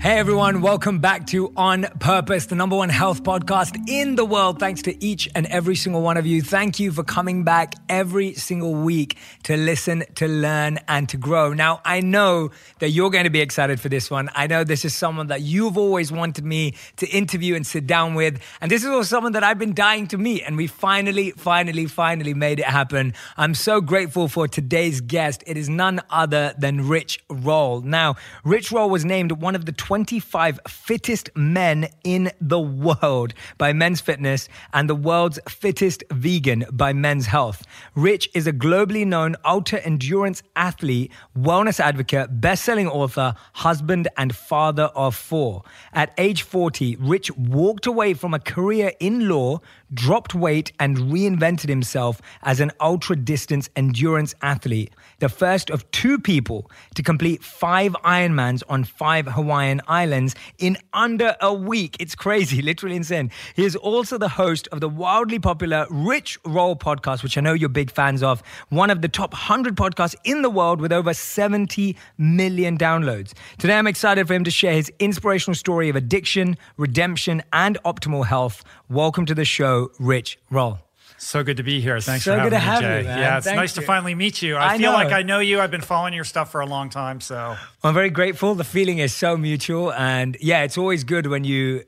[0.00, 4.58] Hey everyone, welcome back to On Purpose, the number one health podcast in the world.
[4.58, 6.40] Thanks to each and every single one of you.
[6.40, 11.52] Thank you for coming back every single week to listen, to learn, and to grow.
[11.52, 14.30] Now, I know that you're going to be excited for this one.
[14.34, 18.14] I know this is someone that you've always wanted me to interview and sit down
[18.14, 18.40] with.
[18.62, 20.44] And this is also someone that I've been dying to meet.
[20.46, 23.12] And we finally, finally, finally made it happen.
[23.36, 25.44] I'm so grateful for today's guest.
[25.46, 27.82] It is none other than Rich Roll.
[27.82, 28.14] Now,
[28.44, 34.00] Rich Roll was named one of the 25 fittest men in the world by Men's
[34.00, 37.66] Fitness and the world's fittest vegan by Men's Health.
[37.96, 44.32] Rich is a globally known ultra endurance athlete, wellness advocate, best selling author, husband, and
[44.32, 45.64] father of four.
[45.92, 49.58] At age 40, Rich walked away from a career in law,
[49.92, 56.18] dropped weight, and reinvented himself as an ultra distance endurance athlete, the first of two
[56.18, 61.96] people to complete five Ironmans on five Hawaiian Islands in under a week.
[62.00, 63.30] It's crazy, literally insane.
[63.54, 67.52] He is also the host of the wildly popular Rich Roll podcast, which I know
[67.52, 71.14] you're big fans of, one of the top 100 podcasts in the world with over
[71.14, 73.32] 70 million downloads.
[73.58, 78.26] Today, I'm excited for him to share his inspirational story of addiction, redemption, and optimal
[78.26, 78.64] health.
[78.88, 80.89] Welcome to the show, Rich Roll.
[81.22, 82.00] So good to be here.
[82.00, 82.98] Thanks So for good having to have me, Jay.
[83.02, 83.18] you, man.
[83.18, 83.82] Yeah, it's Thank nice you.
[83.82, 84.56] to finally meet you.
[84.56, 84.96] I, I feel know.
[84.96, 85.60] like I know you.
[85.60, 87.20] I've been following your stuff for a long time.
[87.20, 88.54] So I'm very grateful.
[88.54, 91.84] The feeling is so mutual, and yeah, it's always good when you.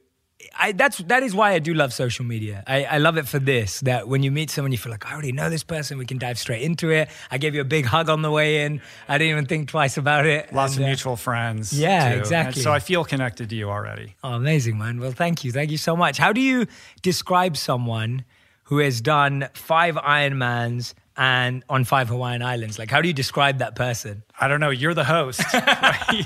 [0.59, 2.63] I, that's that is why I do love social media.
[2.67, 3.81] I, I love it for this.
[3.81, 5.97] That when you meet someone, you feel like I already know this person.
[5.99, 7.09] We can dive straight into it.
[7.31, 8.83] I gave you a big hug on the way in.
[9.09, 10.53] I didn't even think twice about it.
[10.53, 11.73] lots And, of uh, mutual friends.
[11.73, 12.11] yeah, too.
[12.13, 12.61] And exactly.
[12.63, 14.15] so I feel connected to you already.
[14.25, 15.01] Oh, amazing, man.
[15.01, 16.19] Well, thank you, thank you so much.
[16.19, 16.67] How do you
[17.03, 18.25] describe someone
[18.73, 22.79] who has done five Ironmans and on five Hawaiian Islands?
[22.79, 24.23] Like, how do you describe that person?
[24.41, 24.71] I don't know.
[24.71, 25.43] You're the host.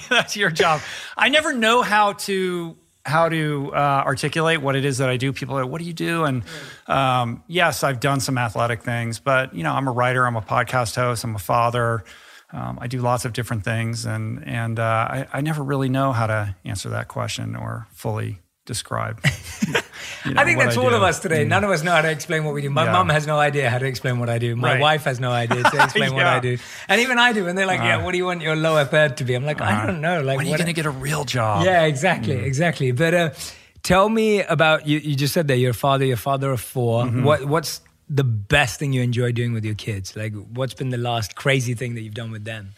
[0.08, 0.80] That's your job.
[1.16, 5.32] I never know how to how to uh, articulate what it is that I do.
[5.32, 6.22] People are, like, what do you do?
[6.22, 6.44] And
[6.86, 10.24] um, yes, I've done some athletic things, but you know, I'm a writer.
[10.24, 11.24] I'm a podcast host.
[11.24, 12.04] I'm a father.
[12.52, 16.12] Um, I do lots of different things, and and uh, I, I never really know
[16.12, 19.20] how to answer that question or fully describe.
[19.66, 19.72] you
[20.34, 21.44] know, I think that's all of us today.
[21.44, 22.68] None of us know how to explain what we do.
[22.70, 22.92] My Yeah.
[22.92, 24.54] mom has no idea how to explain what I do.
[24.56, 24.80] My Right.
[24.80, 26.58] wife has no idea to explain what I do.
[26.88, 27.46] And even I do.
[27.48, 29.34] And they're like, yeah, what do you want your lower third to be?
[29.34, 30.20] I'm like, I don't know.
[30.22, 31.64] Like, When are you going to get a real job?
[31.64, 32.44] Yeah, exactly, Mm.
[32.44, 32.92] exactly.
[32.92, 33.30] But uh,
[33.82, 34.98] tell me about you.
[34.98, 36.04] You just said that you're a father.
[36.04, 37.22] You're a father of 4 Mm-hmm.
[37.24, 40.14] What What's the best thing you enjoy doing with your kids?
[40.16, 42.70] Like, what's been the last crazy thing that you've done with them?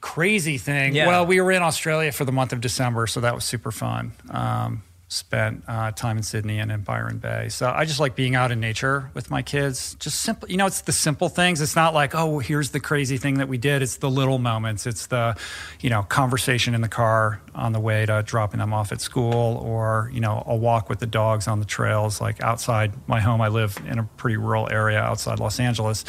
[0.00, 0.94] crazy thing.
[0.94, 1.08] Yeah.
[1.08, 4.12] Well, we were in Australia for the month of December, so that was super fun.
[4.30, 7.48] Um, spent uh, time in Sydney and in Byron Bay.
[7.48, 9.94] So I just like being out in nature with my kids.
[9.94, 11.62] Just simple, you know, it's the simple things.
[11.62, 13.80] It's not like, oh, here's the crazy thing that we did.
[13.80, 14.86] It's the little moments.
[14.86, 15.34] It's the,
[15.80, 19.56] you know, conversation in the car on the way to dropping them off at school
[19.64, 23.40] or, you know, a walk with the dogs on the trails, like outside my home.
[23.40, 26.04] I live in a pretty rural area outside Los Angeles.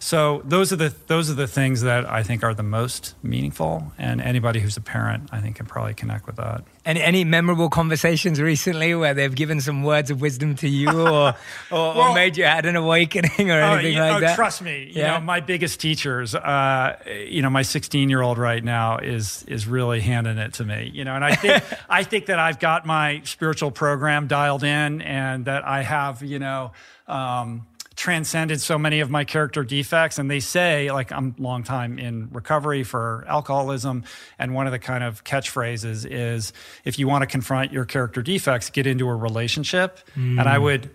[0.00, 3.92] So those are the those are the things that I think are the most meaningful.
[3.96, 6.64] And anybody who's a parent, I think, can probably connect with that.
[6.82, 11.34] Any any memorable conversations recently where they've given some words of wisdom to you, or
[11.70, 14.34] or, or made you had an awakening or Oh, anything like know, that?
[14.34, 15.18] Trust me, you Yeah.
[15.18, 16.34] know my biggest teachers.
[16.34, 16.96] Uh,
[17.28, 20.90] you know, my 16 year old right now is is really handing it to me.
[20.94, 25.02] You know, and I think I think that I've got my spiritual program dialed in,
[25.02, 26.72] and that I have you know.
[27.06, 27.66] Um,
[28.00, 31.98] transcended so many of my character defects and they say like i'm a long time
[31.98, 34.02] in recovery for alcoholism
[34.38, 36.54] and one of the kind of catchphrases is
[36.86, 39.98] if you want to confront your character defects get into a relationship.
[40.16, 40.40] Mm.
[40.40, 40.90] And i would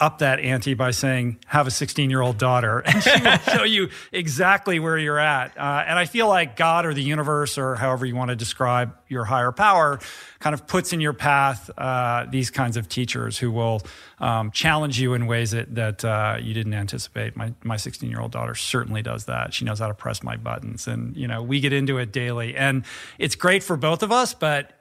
[0.00, 3.64] up that ante by saying, have a 16 year old daughter, and she will show
[3.64, 5.56] you exactly where you're at.
[5.58, 8.94] Uh, and I feel like God or the universe, or however you want to describe
[9.08, 9.98] your higher power,
[10.38, 13.82] kind of puts in your path uh, these kinds of teachers who will
[14.20, 17.36] um, challenge you in ways that, that uh, you didn't anticipate.
[17.36, 19.52] My, my 16 year old daughter certainly does that.
[19.52, 20.86] She knows how to press my buttons.
[20.86, 22.54] And, you know, we get into it daily.
[22.54, 22.84] And
[23.18, 24.72] it's great for both of us, but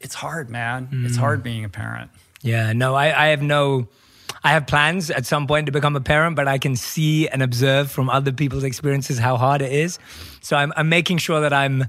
[0.00, 0.88] it's hard, man.
[1.06, 2.10] It's hard being a parent.
[2.42, 3.88] Yeah, no, I, I have no.
[4.44, 7.42] I have plans at some point to become a parent, but I can see and
[7.42, 9.98] observe from other people's experiences how hard it is.
[10.40, 11.86] So I'm, I'm making sure that I'm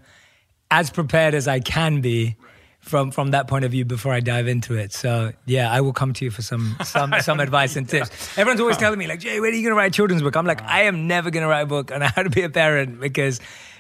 [0.72, 2.36] as prepared as I can be
[2.80, 4.94] from from that point of view before I dive into it.
[4.94, 8.38] So yeah, I will come to you for some some some advice and tips.
[8.38, 10.36] Everyone's always telling me like, Jay, when are you gonna write a children's book?
[10.36, 13.00] I'm like, I am never gonna write a book on how to be a parent
[13.00, 13.40] because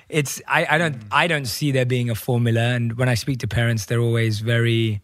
[0.09, 1.07] it's I, I don't hmm.
[1.11, 2.61] I don't see there being a formula.
[2.61, 5.01] And when I speak to parents, they're always very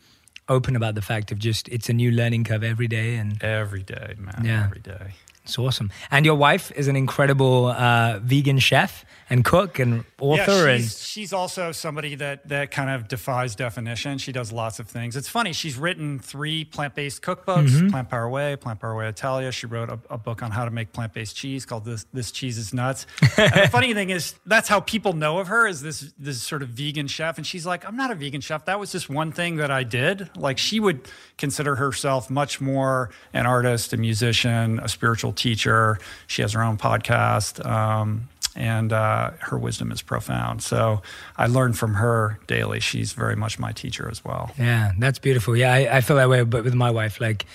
[0.49, 3.83] open about the fact of just it's a new learning curve every day and Every
[3.83, 4.41] day, man.
[4.43, 4.65] Yeah.
[4.65, 5.13] Every day.
[5.43, 5.91] It's awesome.
[6.09, 9.03] And your wife is an incredible uh, vegan chef
[9.33, 10.51] and cook and author.
[10.51, 14.19] Yeah, and she's, she's also somebody that that kind of defies definition.
[14.19, 15.15] She does lots of things.
[15.15, 15.53] It's funny.
[15.53, 17.89] She's written three plant-based cookbooks: Mm-hmm.
[17.89, 19.51] Plant Power Way, Plant Power Way Italia.
[19.51, 22.59] She wrote a, a book on how to make plant-based cheese called "This This Cheese
[22.59, 23.07] Is Nuts."
[23.37, 26.61] and the funny thing is, that's how people know of her is this this sort
[26.61, 27.37] of vegan chef.
[27.37, 28.65] And she's like, "I'm not a vegan chef.
[28.65, 31.07] That was just one thing that I did." Like she would
[31.39, 35.97] consider herself much more an artist, a musician, a spiritual teacher.
[36.27, 37.65] She has her own podcast.
[37.65, 40.61] Um, and uh, her wisdom is profound.
[40.63, 41.01] So
[41.37, 42.79] I learn from her daily.
[42.79, 44.51] She's very much my teacher as well.
[44.57, 45.55] Yeah, that's beautiful.
[45.57, 47.45] Yeah, I, I feel that way, but with my wife, like,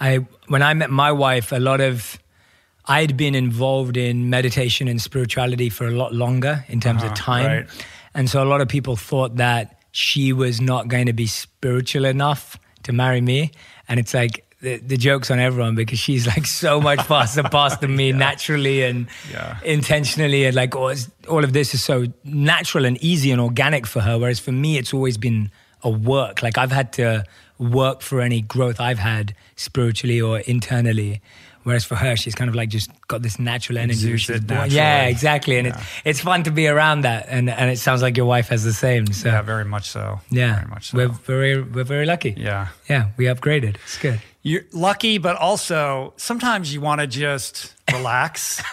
[0.00, 2.18] I when I met my wife, a lot of
[2.86, 7.32] I'd been involved in meditation and spirituality for a lot longer in terms of Uh-huh,
[7.32, 7.86] time, right.
[8.14, 12.04] and so a lot of people thought that she was not going to be spiritual
[12.04, 13.50] enough to marry me,
[13.88, 14.44] and it's like.
[14.62, 18.82] The, the joke's on everyone because she's like so much faster past than me naturally
[18.82, 19.58] and Yeah.
[19.64, 20.44] intentionally.
[20.44, 20.92] And like all,
[21.28, 24.18] all of this is so natural and easy and organic for her.
[24.18, 25.50] Whereas for me it's always been
[25.82, 26.42] a work.
[26.42, 27.24] Like i've had to
[27.58, 31.20] work for any growth i've had spiritually or internally
[31.64, 35.58] whereas for her she's kind of like just got this natural energy it yeah exactly
[35.58, 35.76] and Yeah.
[35.76, 38.64] it's it's fun to be around that and and it sounds like your wife has
[38.64, 40.20] the same so Yeah, yeah, very much so.
[40.30, 40.96] Yeah, very much so.
[40.96, 42.68] we're very we're very lucky yeah.
[42.88, 48.62] yeah we upgraded it's good You're lucky, but also sometimes you want to just relax.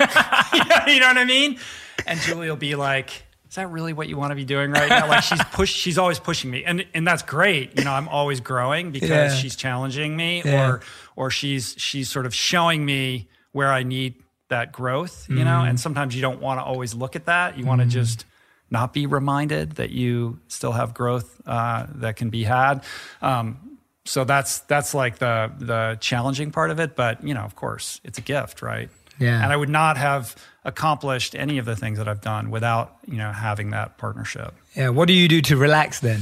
[0.88, 1.60] you know what I mean?
[2.06, 4.90] And Julie will be like, "Is that really what you want to be doing right
[4.90, 7.78] now?" Like she's push, she's always pushing me, and and that's great.
[7.78, 9.30] You know, I'm always growing because Yeah.
[9.36, 10.70] she's challenging me, Yeah.
[10.70, 10.82] or
[11.16, 14.16] or she's she's sort of showing me where I need
[14.50, 15.28] that growth.
[15.30, 15.68] You know, Mm-hmm.
[15.70, 17.58] and sometimes you don't want to always look at that.
[17.58, 18.26] You want to just
[18.70, 22.84] not be reminded that you still have growth uh, that can be had.
[23.22, 27.56] Um, so that's that's like the the challenging part of it but you know of
[27.58, 28.90] course it's a gift right
[29.20, 29.44] Yeah.
[29.44, 30.34] and i would not have
[30.68, 34.54] accomplished any of the things that i've done without you know having that partnership.
[34.76, 36.22] Yeah what do you do to relax then?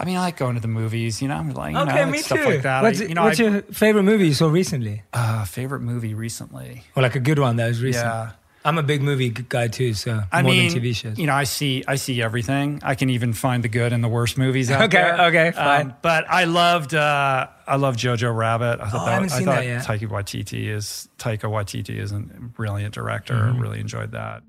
[0.00, 2.02] I mean i like going to the movies you know i'm like you know okay
[2.04, 2.44] like me stuff too.
[2.46, 2.82] like that.
[2.82, 5.02] What's, I, you know what's I, your favorite movie you saw recently?
[5.12, 6.82] Uh, favorite movie recently.
[6.96, 8.06] Or like a good one that was recent.
[8.06, 8.30] Yeah.
[8.66, 11.18] I'm a big movie guy too, so I more mean, than TV shows.
[11.18, 12.80] you know, I see, I see everything.
[12.82, 15.20] I can even find the good in the worst movies out Okay, there.
[15.26, 15.86] okay, fine.
[15.88, 18.80] Um, but I loved, uh, I love Jojo Rabbit.
[18.80, 19.84] I thought Oh, I that, haven't seen thought that yet.
[19.84, 23.34] Taika Waititi is Taika Waititi is a brilliant director.
[23.34, 23.58] Mm-hmm.
[23.60, 24.42] Really enjoyed that.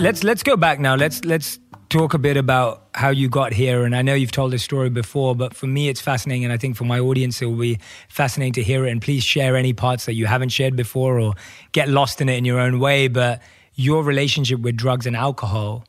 [0.00, 0.94] let's let's go back now.
[0.96, 1.58] Let's let's
[1.88, 3.84] talk a bit about how you got here.
[3.84, 6.56] And I know you've told this story before, but for me, it's fascinating, and I
[6.56, 8.90] think for my audience, it will be fascinating to hear it.
[8.90, 11.34] And please share any parts that you haven't shared before, or
[11.72, 13.08] get lost in it in your own way.
[13.08, 13.40] But
[13.74, 15.84] your relationship with drugs and alcohol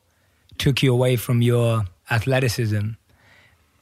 [0.58, 2.90] took you away from your athleticism.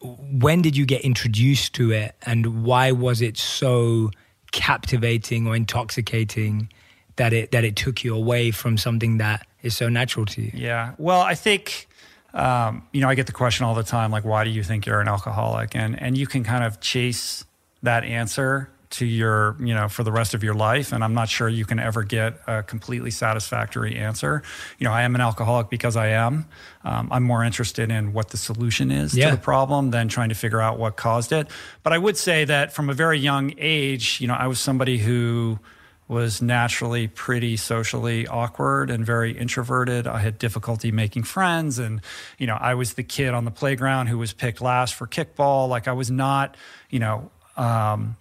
[0.01, 4.11] When did you get introduced to it, and why was it so
[4.51, 6.69] captivating or intoxicating
[7.17, 10.53] that it that it took you away from something that is so natural to you?
[10.55, 10.95] Yeah.
[10.99, 11.89] Well, I think,
[12.35, 14.87] um, you know, I get the question all the time, like, why do you think
[14.87, 15.75] you're an alcoholic?
[15.75, 17.45] And and you can kind of chase
[17.83, 20.93] that answer to your, you know, for the rest of your life.
[20.93, 24.43] And I'm not sure you can ever get a completely satisfactory answer.
[24.79, 26.47] You know, I am an alcoholic because I am.
[26.85, 29.29] Um, I'm more interested in what the solution is Yeah.
[29.29, 31.49] to the problem than trying to figure out what caused it.
[31.83, 34.97] But I would say that from a very young age, you know, I was somebody
[34.97, 35.59] who
[36.09, 40.07] was naturally pretty socially awkward and very introverted.
[40.07, 42.01] I had difficulty making friends and
[42.39, 45.69] you know, I was the kid on the playground who was picked last for kickball.
[45.69, 46.57] Like I was not,
[46.89, 48.17] you know, um,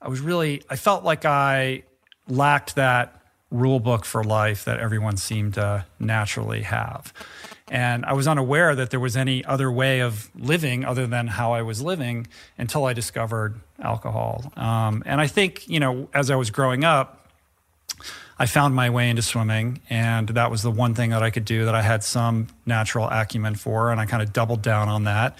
[0.00, 1.82] I was really I felt like I
[2.28, 7.12] lacked that rule book for life that everyone seemed to naturally have.
[7.68, 11.52] And I was unaware that there was any other way of living other than how
[11.52, 12.26] I was living
[12.58, 14.52] until I discovered alcohol.
[14.56, 17.28] Um, and I think, you know, as I was growing up,
[18.38, 21.46] I found my way into swimming, and that was the one thing that I could
[21.46, 25.04] do that I had some natural acumen for, and I kind of doubled down on
[25.04, 25.38] that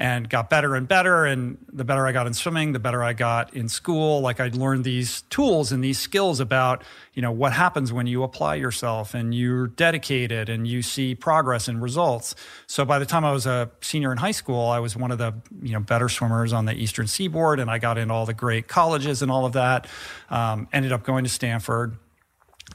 [0.00, 1.26] and got better and better.
[1.26, 4.22] And the better I got in swimming, the better I got in school.
[4.22, 8.22] Like I'd learned these tools and these skills about, you know, what happens when you
[8.22, 12.34] apply yourself and you're dedicated and you see progress and results.
[12.66, 15.18] So by the time I was a senior in high school, I was one of
[15.18, 18.32] the, you know, better swimmers on the Eastern Seaboard, and I got into all the
[18.32, 19.86] great colleges and all of that.
[20.30, 21.98] Um, ended up going to Stanford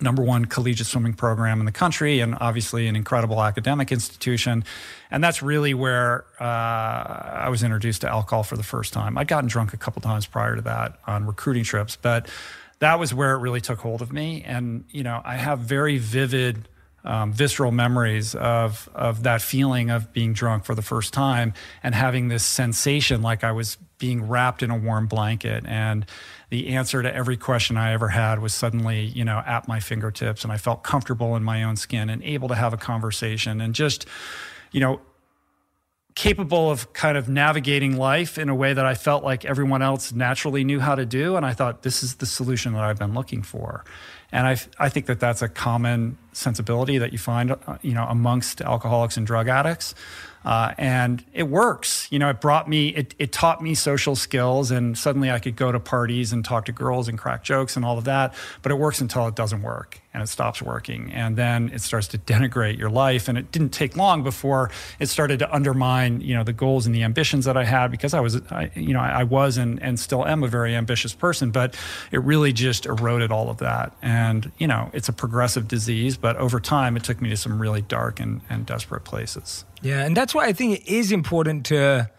[0.02, 4.64] number one collegiate swimming program in the country and obviously an incredible academic institution.
[5.12, 9.18] And that's really where uh, I was introduced to alcohol for the first time.
[9.18, 12.28] I'd gotten drunk a couple times prior to that on recruiting trips, but
[12.80, 14.44] that was where it really took hold of me.
[14.46, 16.68] And, you know, I have very vivid
[17.06, 21.94] um, visceral memories of of that feeling of being drunk for the first time and
[21.94, 26.06] having this sensation like I was being wrapped in a warm blanket and
[26.56, 30.46] the answer to every question I ever had was suddenly, you know, at my fingertips
[30.46, 33.76] and I felt comfortable in my own skin and able to have a conversation and
[33.76, 34.06] just,
[34.72, 35.02] you know,
[36.16, 40.14] capable of kind of navigating life in a way that I felt like everyone else
[40.14, 41.36] naturally knew how to do.
[41.36, 43.84] And I thought, this is the solution that I've been looking for.
[44.32, 48.06] And I, I think that that's a common sensibility that you find, uh, you know,
[48.06, 49.96] amongst alcoholics and drug addicts.
[50.44, 52.08] Uh, and it works.
[52.12, 55.56] You know, it brought me, it, it taught me social skills, and suddenly I could
[55.56, 58.36] go to parties and talk to girls and crack jokes and all of that.
[58.62, 61.12] But it works until it doesn't work and it stops working.
[61.12, 63.28] And then it starts to denigrate your life.
[63.28, 66.96] And it didn't take long before it started to undermine, you know, the goals and
[66.96, 70.00] the ambitions that I had because I was, I, you know, I was and, and
[70.00, 71.52] still am a very ambitious person.
[71.52, 71.76] But
[72.12, 73.92] it really just eroded all of that.
[74.02, 77.62] And, you know, it's a progressive disease, but over time it took me to some
[77.62, 79.66] really dark and, and desperate places.
[79.82, 82.10] Yeah, and that's why I think it is important to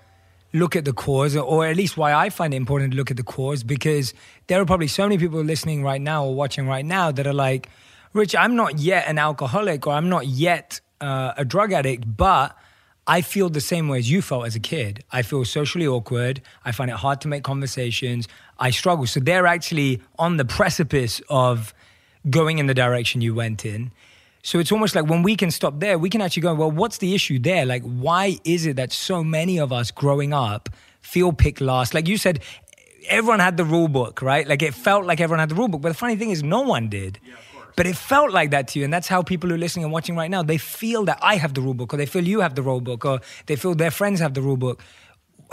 [0.52, 3.16] look at the cause, or at least why I find it important to look at
[3.16, 4.14] the cause, because
[4.46, 7.34] there are probably so many people listening right now or watching right now that are
[7.34, 7.68] like,
[8.16, 12.56] Rich, I'm not yet an alcoholic or I'm not yet uh, a drug addict, but
[13.06, 15.04] I feel the same way as you felt as a kid.
[15.12, 16.40] I feel socially awkward.
[16.64, 18.26] I find it hard to make conversations.
[18.58, 19.06] I struggle.
[19.06, 21.74] So they're actually on the precipice of
[22.30, 23.92] going in the direction you went in.
[24.42, 26.98] So it's almost like when we can stop there, we can actually go, well, what's
[26.98, 27.66] the issue there?
[27.66, 30.70] Like, why is it that so many of us growing up
[31.02, 31.92] feel picked last?
[31.92, 32.40] Like you said,
[33.08, 34.46] everyone had the rule book, right?
[34.46, 35.80] Like it felt like everyone had the rule book.
[35.80, 37.18] But the funny thing is, no one did.
[37.24, 37.34] Yeah,
[37.76, 38.84] but it felt like that to you.
[38.84, 41.36] And that's how people who are listening and watching right now, they feel that I
[41.36, 43.74] have the rule book, or they feel you have the rule book, or they feel
[43.74, 44.82] their friends have the rule book.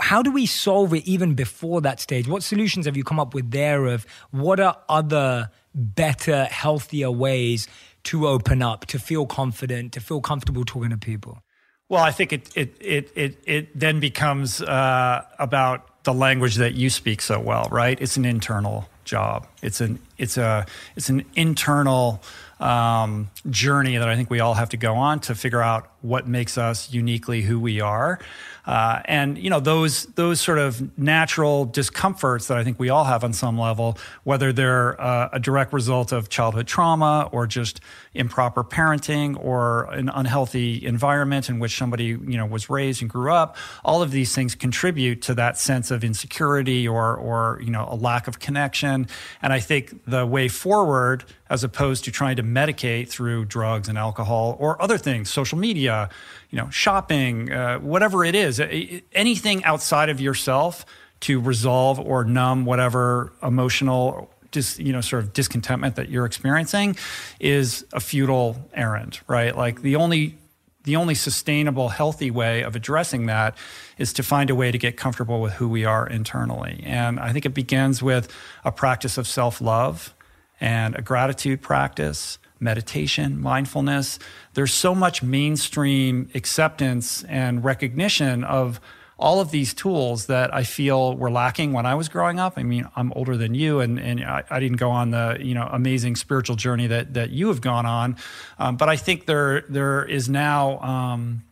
[0.00, 2.26] How do we solve it even before that stage?
[2.26, 7.68] What solutions have you come up with there of what are other better, healthier ways
[8.04, 11.42] to open up, to feel confident, to feel comfortable talking to people?
[11.88, 16.74] Well, I think it it it it, it then becomes uh, about the language that
[16.74, 18.00] you speak so well, right?
[18.00, 19.46] It's an internal job.
[19.62, 22.22] It's an it's a it's an internal
[22.60, 26.26] um, journey that I think we all have to go on to figure out what
[26.26, 28.18] makes us uniquely who we are.
[28.66, 33.04] Uh, and you know those those sort of natural discomforts that I think we all
[33.04, 37.80] have on some level, whether they're uh, a direct result of childhood trauma or just
[38.14, 43.32] improper parenting or an unhealthy environment in which somebody you know was raised and grew
[43.32, 47.86] up, all of these things contribute to that sense of insecurity or or you know
[47.90, 49.06] a lack of connection.
[49.42, 53.98] And I think the way forward, as opposed to trying to medicate through drugs and
[53.98, 56.08] alcohol or other things, social media,
[56.50, 60.84] you know, shopping, uh, whatever it is, anything outside of yourself
[61.20, 66.96] to resolve or numb whatever emotional just you know sort of discontentment that you're experiencing
[67.40, 69.56] is a futile errand right?
[69.56, 70.38] Like the only
[70.84, 73.56] the only sustainable healthy way of addressing that
[73.96, 76.82] is to find a way to get comfortable with who we are internally.
[76.86, 78.32] And i think it begins with
[78.64, 80.14] a practice of self-love
[80.60, 84.18] and a gratitude practice meditation, mindfulness.
[84.54, 88.80] There's so much mainstream acceptance and recognition of
[89.16, 92.54] all of these tools that I feel were lacking when I was growing up.
[92.56, 95.54] I mean, I'm older than you, and, and I, I didn't go on the you
[95.54, 98.16] know amazing spiritual journey that that you have gone on.
[98.58, 100.80] Um, but I think there there is now.
[100.80, 101.44] Um,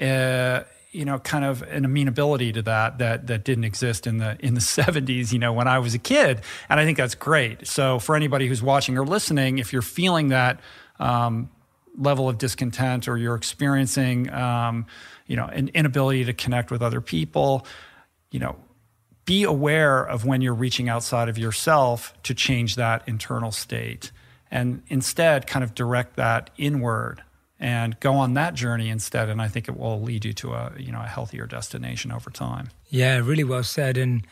[0.00, 4.36] uh, you know, kind of an amenability to that that that didn't exist in the
[4.40, 7.66] in the 70s, you know, when I was a kid, and I think that's great.
[7.66, 10.60] So for anybody who's watching or listening, if you're feeling that
[11.00, 11.50] um,
[11.96, 14.86] level of discontent or you're experiencing, um,
[15.26, 17.66] you know, an inability to connect with other people,
[18.30, 18.56] you know,
[19.24, 24.12] be aware of when you're reaching outside of yourself to change that internal state,
[24.50, 27.22] and instead kind of direct that inward
[27.62, 29.28] and go on that journey instead.
[29.28, 32.28] And I think it will lead you to a you know a healthier destination over
[32.28, 32.68] time.
[32.90, 33.96] Yeah, really well said.
[33.96, 34.26] And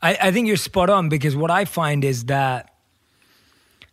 [0.00, 2.72] I, I think you're spot on because what I find is that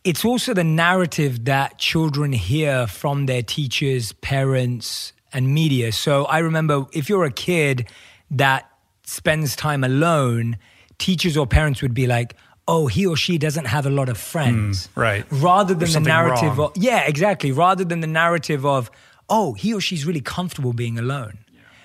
[0.03, 5.91] it's also the narrative that children hear from their teachers, parents, and media.
[5.91, 7.89] So I remember if you're a kid
[8.29, 8.69] that
[9.03, 10.57] spends time alone,
[10.99, 12.35] teachers or parents would be like,
[12.67, 14.87] oh, he or she doesn't have a lot of friends.
[14.87, 15.25] Mm, right.
[15.29, 17.51] Rather than the narrative of, yeah, exactly.
[17.51, 18.89] Rather than the narrative of,
[19.29, 21.37] oh, he or she's really comfortable being alone.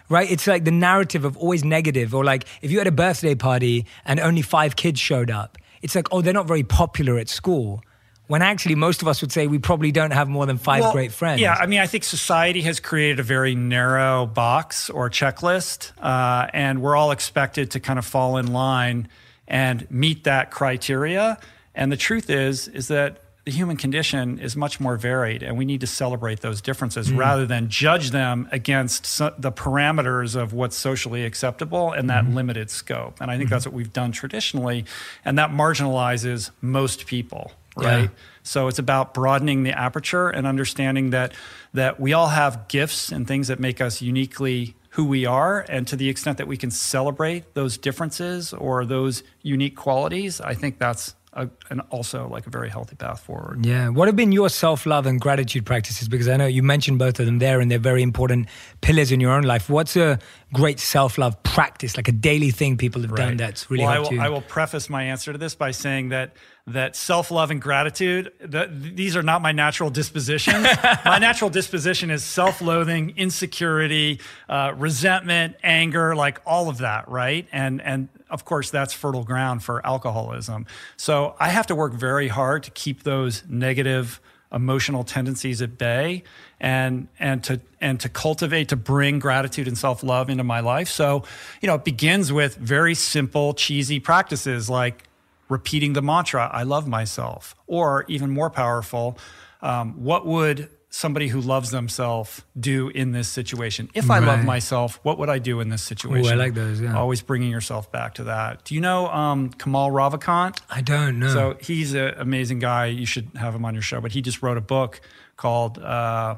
[0.08, 0.28] Right?
[0.28, 3.87] It's like the narrative of always negative, or like if you had a birthday party
[4.04, 7.82] and only five kids showed up, it's like, oh, they're not very popular at school
[8.26, 10.92] when actually most of us would say we probably don't have more than five well,
[10.92, 11.40] great friends.
[11.40, 16.49] Yeah, I mean, I think society has created a very narrow box or checklist, uh,
[16.52, 19.08] and we're all expected to kind of fall in line
[19.50, 21.38] and meet that criteria.
[21.75, 25.64] And the truth is, is that the human condition is much more varied, and we
[25.64, 27.19] need to celebrate those differences mm.
[27.19, 32.35] rather than judge them against so, the parameters of what's socially acceptable and that mm.
[32.35, 33.21] limited scope.
[33.21, 33.52] And I think mm.
[33.52, 34.85] that's what we've done traditionally,
[35.25, 38.02] and that marginalizes most people, right?
[38.02, 38.09] Yeah.
[38.42, 41.33] So it's about broadening the aperture and understanding that
[41.73, 45.87] that we all have gifts and things that make us uniquely who we are and
[45.87, 50.78] to the extent that we can celebrate those differences or those unique qualities i think
[50.78, 53.64] that's a, and also like a very healthy path forward.
[53.64, 53.88] Yeah.
[53.88, 56.09] What have been your self love and gratitude practices?
[56.09, 58.49] Because I know you mentioned both of them there and they're very important
[58.80, 59.70] pillars in your own life.
[59.70, 60.18] What's a
[60.52, 63.26] great self love practice, like a daily thing people have right.
[63.28, 64.23] done that's really well, helped I will, you?
[64.23, 66.35] I will preface my answer to this by saying that
[66.72, 70.66] that self love and gratitude, the, these are not my natural dispositions.
[71.04, 77.46] my natural disposition is self loathing, insecurity, uh, resentment, anger, like all of that, right?
[77.52, 80.66] And, and of course, that's fertile ground for alcoholism.
[80.96, 84.20] So I have to work very hard to keep those negative
[84.52, 86.24] emotional tendencies at bay
[86.58, 91.22] and and to and to cultivate to bring gratitude and self-love into my life so
[91.60, 95.04] you know it begins with very simple cheesy practices like
[95.50, 97.54] repeating the mantra, I love myself.
[97.66, 99.19] Or even more powerful,
[99.61, 103.88] um, what would somebody who loves themselves do in this situation?
[103.95, 104.26] If I right.
[104.26, 106.26] love myself, what would I do in this situation?
[106.26, 106.97] Ooh, I like those, yeah.
[106.97, 108.64] Always bringing yourself back to that.
[108.64, 110.61] Do you know um, Kamal Ravikant?
[110.71, 111.28] I don't know.
[111.28, 112.87] So he's an amazing guy.
[112.87, 114.00] You should have him on your show.
[114.00, 115.00] But he just wrote a book
[115.37, 116.37] called uh,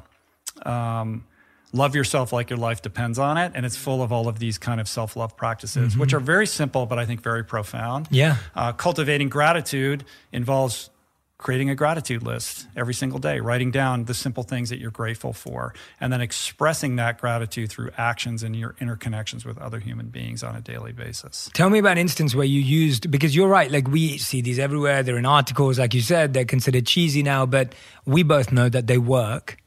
[0.64, 1.24] um,
[1.72, 4.58] love yourself like your life depends on it and it's full of all of these
[4.58, 6.00] kind of self-love practices mm-hmm.
[6.00, 8.08] which are very simple but i think very profound.
[8.10, 8.36] Yeah.
[8.54, 10.90] Uh, cultivating gratitude involves
[11.38, 15.32] creating a gratitude list every single day writing down the simple things that you're grateful
[15.32, 20.44] for and then expressing that gratitude through actions and your interconnections with other human beings
[20.44, 21.50] on a daily basis.
[21.52, 24.60] Tell me about an instance where you used because you're right like we see these
[24.60, 25.02] everywhere.
[25.02, 26.32] They're in articles like you said.
[26.32, 27.74] They're considered cheesy now but
[28.06, 29.58] we both know that they work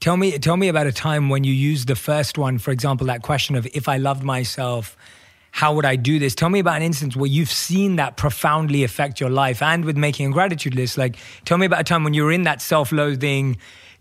[0.00, 3.06] Tell me, tell me about a time when you used the first one, for example,
[3.06, 4.96] that question of if I loved myself,
[5.50, 6.34] how would I do this?
[6.34, 9.96] Tell me about an instance where you've seen that profoundly affect your life and with
[9.96, 10.98] making a gratitude list.
[10.98, 13.56] Like, tell me about a time when you were in that self loathing,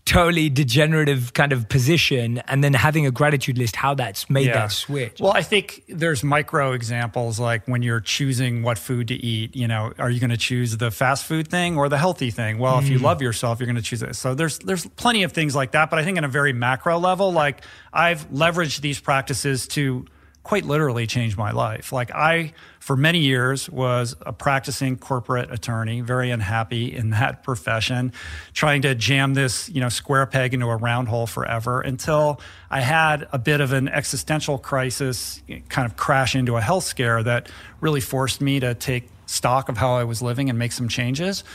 [0.06, 4.54] totally degenerative kind of position and then having a gratitude list how that's made yeah.
[4.54, 9.16] that switch well i think there's micro examples like when you're choosing what food to
[9.16, 12.32] eat you know are you going to choose the fast food thing or the healthy
[12.32, 12.84] thing well mm.
[12.84, 13.04] if you mm.
[13.04, 15.90] love yourself you're going to choose it so there's there's plenty of things like that
[15.90, 17.64] but i think in a very macro level like
[17.94, 20.06] i've leveraged these practices to
[20.44, 21.94] quite literally changed my life.
[21.94, 28.12] Like I, for many years, was a practicing corporate attorney, very unhappy in that profession,
[28.54, 32.82] trying to jam this, you know, square peg into a round hole forever until I
[32.82, 37.50] had a bit of an existential crisis, kind of crash into a health scare that
[37.80, 41.46] really forced me to take stock of how I was living and make some changes.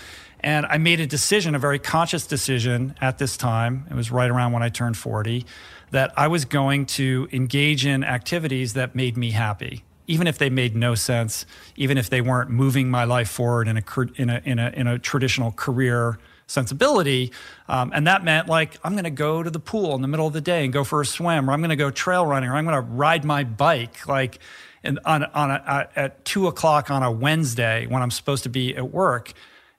[0.40, 3.86] And I made a decision, a very conscious decision at this time.
[3.90, 5.44] It was right around when I turned 40
[5.90, 10.50] that I was going to engage in activities that made me happy, even if they
[10.50, 11.46] made no sense,
[11.76, 13.82] even if they weren't moving my life forward in a
[14.16, 17.30] in a in a, in a traditional career sensibility.
[17.68, 20.26] Um, and that meant like I'm going to go to the pool in the middle
[20.26, 22.48] of the day and go for a swim, or I'm going to go trail running,
[22.48, 24.38] or I'm going to ride my bike like
[24.82, 28.74] in, on on a, at two o'clock on a Wednesday when I'm supposed to be
[28.76, 29.32] at work.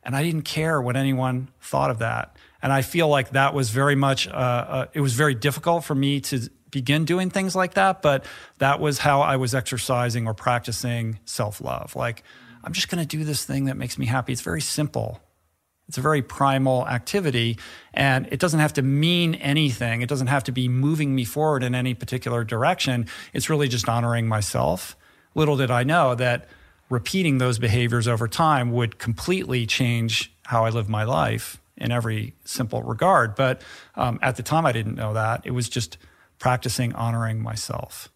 [0.04, 2.36] And I didn't care what anyone thought of that.
[2.62, 5.96] And I feel like that was very much, uh, uh, it was very difficult for
[5.96, 8.02] me to begin doing things like that.
[8.02, 8.26] But
[8.58, 11.96] that was how I was exercising or practicing self love.
[11.96, 12.24] Like,
[12.64, 14.34] I'm just going to do this thing that makes me happy.
[14.34, 15.22] It's very simple.
[15.88, 17.58] It's a very primal activity,
[17.96, 20.04] and it doesn't have to mean anything.
[20.04, 23.08] It doesn't have to be moving me forward in any particular direction.
[23.34, 24.96] It's really just honoring myself.
[25.34, 26.48] Little did I know that
[26.90, 32.36] repeating those behaviors over time would completely change how I live my life in every
[32.44, 33.36] simple regard.
[33.36, 33.62] But
[33.96, 35.42] um, at the time, I didn't know that.
[35.46, 35.98] It was just
[36.38, 38.10] practicing honoring myself.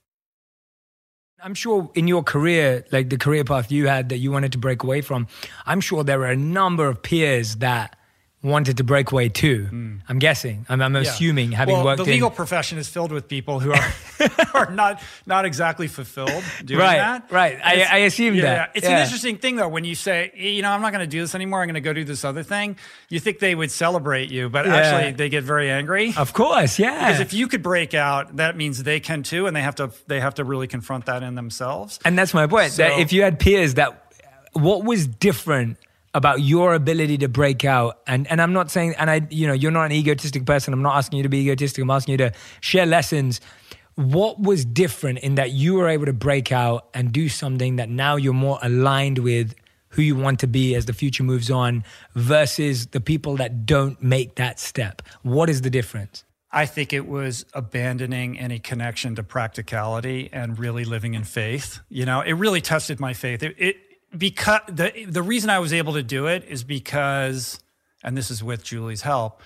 [1.42, 4.58] I'm sure in your career, like the career path you had that you wanted to
[4.58, 5.28] break away from,
[5.66, 7.98] I'm sure there were a number of peers that
[8.44, 9.70] wanted to break away too.
[9.72, 10.02] Mm.
[10.10, 10.66] I'm guessing.
[10.68, 11.02] I'm, I'm yeah.
[11.02, 12.04] assuming having well, worked.
[12.04, 12.36] The legal in...
[12.36, 13.94] profession is filled with people who are
[14.54, 17.32] are not not exactly fulfilled doing right, that.
[17.32, 17.58] Right.
[17.64, 18.72] I, I assume yeah, that.
[18.76, 18.98] It's yeah.
[18.98, 21.34] an interesting thing though when you say, you know, I'm not going to do this
[21.34, 21.62] anymore.
[21.62, 22.78] I'm going to go do this other thing.
[23.10, 26.14] You think they would celebrate you, but actually they get very angry.
[26.16, 27.08] Of course, yeah.
[27.08, 29.92] Because if you could break out, that means they can too, and they have to
[30.08, 32.00] they have to really confront that in themselves.
[32.04, 32.74] And that's my point.
[32.74, 34.14] So, that if you had peers that,
[34.52, 35.78] what was different?
[36.14, 38.00] About your ability to break out.
[38.08, 40.74] And and I'm not saying, and I, you know, you're not an egotistic person.
[40.74, 41.82] I'm not asking you to be egotistic.
[41.82, 43.42] I'm asking you to share lessons.
[43.96, 47.90] What was different in that you were able to break out and do something that
[47.90, 49.54] now you're more aligned with
[49.90, 51.84] who you want to be as the future moves on
[52.16, 55.02] versus the people that don't make that step?
[55.22, 56.24] What is the difference?
[56.52, 61.80] I think it was abandoning any connection to practicality and really living in faith.
[61.90, 63.42] You know, it really tested my faith.
[63.42, 63.78] It, it
[64.18, 67.60] because the the reason I was able to do it is because,
[68.04, 69.42] and this is with Julie's help,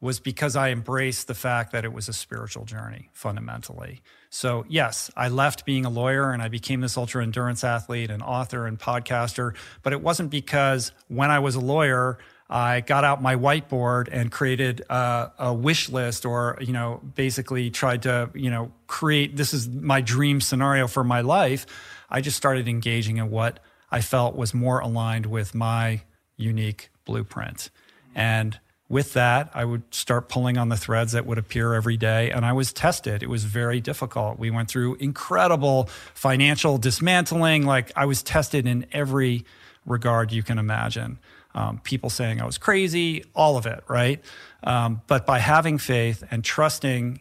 [0.00, 4.00] was because I embraced the fact that it was a spiritual journey fundamentally.
[4.30, 8.22] So yes, I left being a lawyer and I became this ultra endurance athlete and
[8.22, 9.54] author and podcaster.
[9.82, 12.18] But it wasn't because when I was a lawyer
[12.50, 17.70] I got out my whiteboard and created a, a, wish list or, you know, basically
[17.70, 21.64] tried to, you know, create this is my dream scenario for my life.
[22.10, 26.02] I just started engaging in what I felt was more aligned with my
[26.36, 27.70] unique blueprint.
[28.14, 32.30] And with that, I would start pulling on the threads that would appear every day.
[32.30, 33.22] And I was tested.
[33.22, 34.38] It was very difficult.
[34.38, 37.64] We went through incredible financial dismantling.
[37.64, 39.44] Like I was tested in every
[39.86, 41.18] regard you can imagine
[41.54, 44.22] um, people saying I was crazy, all of it, right?
[44.62, 47.20] Um, but by having faith and trusting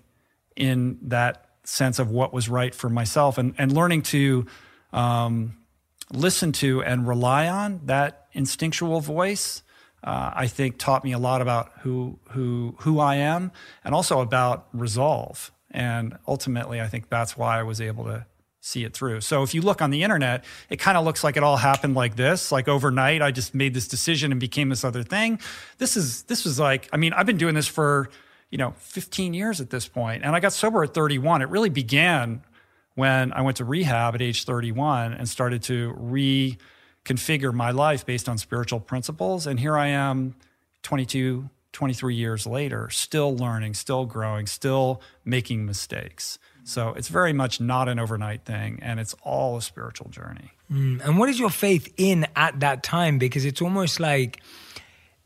[0.55, 4.45] in that sense of what was right for myself and, and learning to
[4.93, 5.55] um,
[6.13, 9.63] listen to and rely on that instinctual voice,
[10.03, 13.51] uh, I think taught me a lot about who, who, who I am
[13.83, 15.51] and also about resolve.
[15.71, 18.25] And ultimately, I think that's why I was able to
[18.61, 19.21] see it through.
[19.21, 21.95] So if you look on the internet, it kind of looks like it all happened
[21.95, 25.39] like this, like overnight I just made this decision and became this other thing.
[25.77, 28.09] This is this was like I mean, I've been doing this for,
[28.49, 31.41] you know, 15 years at this point and I got sober at 31.
[31.41, 32.43] It really began
[32.99, 38.29] when I went to rehab at age 31 and started to reconfigure my life based
[38.29, 40.35] on spiritual principles and here I am
[40.83, 46.39] 22 23 years later, still learning, still growing, still making mistakes.
[46.63, 50.51] So it's very much not an overnight thing, and it's all a spiritual journey.
[50.71, 51.03] Mm.
[51.03, 53.17] And what is your faith in at that time?
[53.17, 54.41] Because it's almost like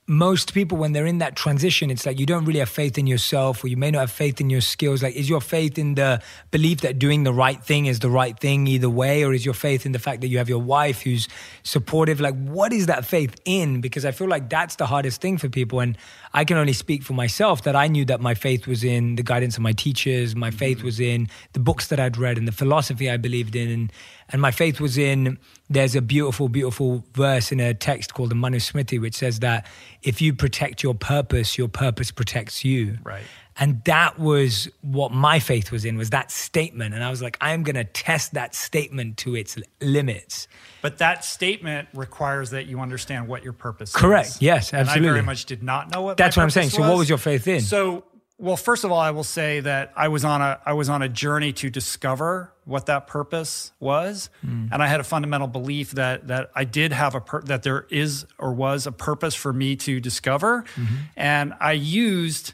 [0.05, 3.07] most people when they're in that transition it's like you don't really have faith in
[3.07, 5.01] yourself or you may not have faith in your skills.
[5.01, 8.37] Like is your faith in the belief that doing the right thing is the right
[8.37, 9.23] thing either way?
[9.23, 11.29] Or is your faith in the fact that you have your wife who's
[11.63, 12.19] supportive?
[12.19, 13.79] Like what is that faith in?
[13.79, 15.79] Because i feel like that's the hardest thing for people.
[15.79, 15.97] And
[16.33, 19.23] i can only speak for myself that i knew that my faith was in the
[19.23, 20.87] guidance of my teachers my faith mm-hmm.
[20.87, 23.69] was in the books that i'd read and the philosophy i believed in.
[23.69, 23.93] And
[24.33, 25.37] and my faith was in
[25.69, 29.65] there's a beautiful, beautiful verse in a text called the Manusmriti, which says that
[30.01, 32.97] if you protect your purpose, your purpose protects you.
[33.03, 33.23] Right.
[33.57, 36.95] And that was what my faith was in, was that statement.
[36.95, 40.47] And I was like, I'm going to test that statement to its limits.
[40.81, 44.27] But that statement requires that you understand what your purpose Correct.
[44.27, 44.33] is.
[44.33, 44.41] Correct.
[44.41, 45.07] Yes, absolutely.
[45.07, 46.67] And I very much did not know what That's what I'm saying.
[46.67, 46.73] Was.
[46.73, 47.61] So what was your faith in?
[47.61, 48.03] So
[48.43, 51.01] well, first of all, I will say that I was on a I was on
[51.01, 54.67] a journey to discover what that purpose was, mm.
[54.69, 57.87] and I had a fundamental belief that that I did have a pur- that there
[57.89, 60.95] is or was a purpose for me to discover, mm-hmm.
[61.15, 62.53] and I used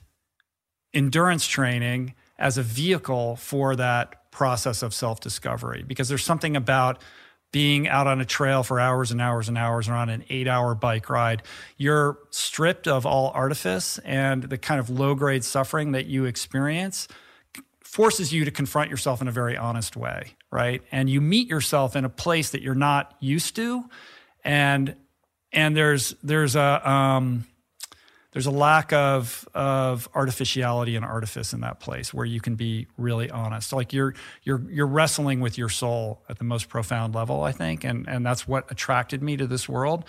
[0.94, 7.02] endurance training as a vehicle for that process of self discovery because there's something about
[7.52, 10.48] being out on a trail for hours and hours and hours or on an eight
[10.48, 11.44] hour bike ride,
[11.78, 17.08] you're stripped of all artifice and the kind of low grade suffering that you experience
[17.90, 20.84] forces you to confront yourself in a very honest way, right?
[20.92, 23.84] And you meet yourself in a place that you're not used to.
[24.44, 24.96] And
[25.52, 27.46] and there's there's a um,
[28.32, 32.88] there's a lack of of artificiality and artifice in that place where you can be
[32.98, 33.74] really honest.
[33.74, 34.14] Like you're
[34.44, 38.26] you're you're wrestling with your soul at the most profound level, I think, and and
[38.26, 40.06] that's what attracted me to this world,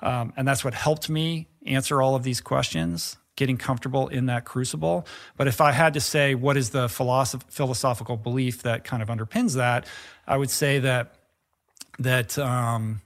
[0.00, 3.16] um, and that's what helped me answer all of these questions.
[3.36, 5.08] Getting comfortable in that crucible.
[5.36, 9.08] But if I had to say what is the philosoph- philosophical belief that kind of
[9.08, 9.88] underpins that,
[10.24, 11.16] I would say that
[11.98, 13.00] that um,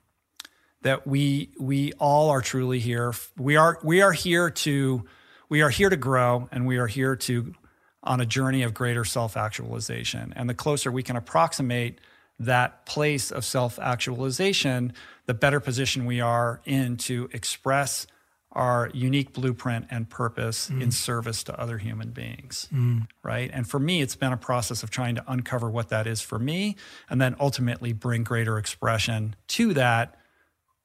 [0.83, 3.13] that we we all are truly here.
[3.37, 5.05] We are we are here to
[5.49, 7.55] we are here to grow and we are here to
[8.03, 10.33] on a journey of greater self-actualization.
[10.37, 12.01] And the closer we can approximate
[12.39, 14.93] that place of self-actualization,
[15.27, 18.07] the better position we are in to express
[18.53, 20.83] our unique blueprint and purpose mm.
[20.83, 22.69] in service to other human beings.
[22.73, 23.07] Mm.
[23.23, 23.51] Right.
[23.53, 26.39] And for me, it's been a process of trying to uncover what that is for
[26.39, 26.77] me
[27.11, 30.18] and then ultimately bring greater expression to that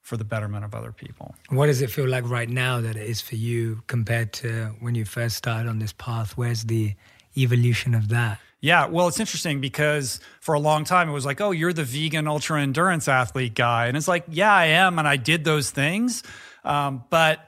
[0.04, 1.34] for the betterment of other people.
[1.50, 4.96] What does it feel like right now that it is for you compared to when
[4.96, 6.38] you first started on this path?
[6.38, 6.94] Where's the
[7.36, 8.40] evolution of that?
[8.60, 11.84] Yeah, well, it's interesting because for a long time it was like, oh, you're the
[11.84, 13.88] vegan ultra endurance athlete guy.
[13.88, 15.00] And it's like, yeah, I am.
[15.00, 16.24] And I did those things.
[16.64, 17.40] Um, but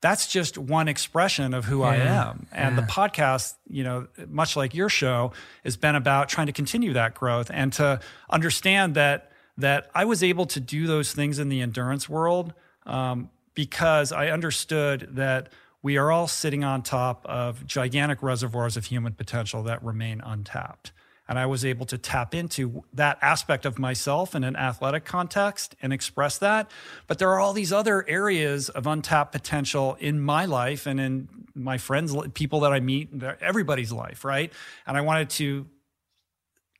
[0.00, 2.46] that's just one expression of who yeah, I am.
[2.52, 2.80] And yeah.
[2.80, 5.32] the podcast, you know, much like your show,
[5.64, 9.27] has been about trying to continue that growth and to understand that
[9.58, 12.54] that I was able to do those things in the endurance world
[12.86, 18.86] um, because I understood that we are all sitting on top of gigantic reservoirs of
[18.86, 20.92] human potential that remain untapped.
[21.28, 25.76] And I was able to tap into that aspect of myself in an athletic context
[25.82, 26.70] and express that.
[27.06, 31.28] But there are all these other areas of untapped potential in my life and in
[31.54, 34.50] my friends, people that I meet, everybody's life, right?
[34.86, 35.66] And I wanted to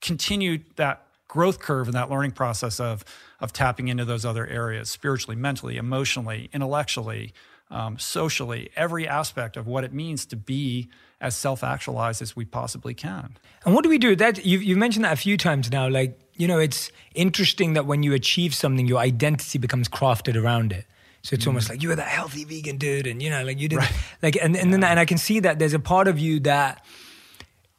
[0.00, 3.04] continue that growth curve and that learning process of,
[3.40, 7.32] of tapping into those other areas spiritually, mentally, emotionally, intellectually,
[7.70, 10.88] um, socially, every aspect of what it means to be
[11.20, 13.36] as self-actualized as we possibly can.
[13.64, 14.16] And what do we do?
[14.16, 15.88] That you've, you've mentioned that a few times now.
[15.88, 20.72] Like you know, it's interesting that when you achieve something, your identity becomes crafted around
[20.72, 20.86] it.
[21.22, 21.48] So it's mm.
[21.48, 23.92] almost like you were that healthy vegan dude, and you know, like you did, right.
[24.22, 24.76] like, and and yeah.
[24.76, 26.84] then and I can see that there's a part of you that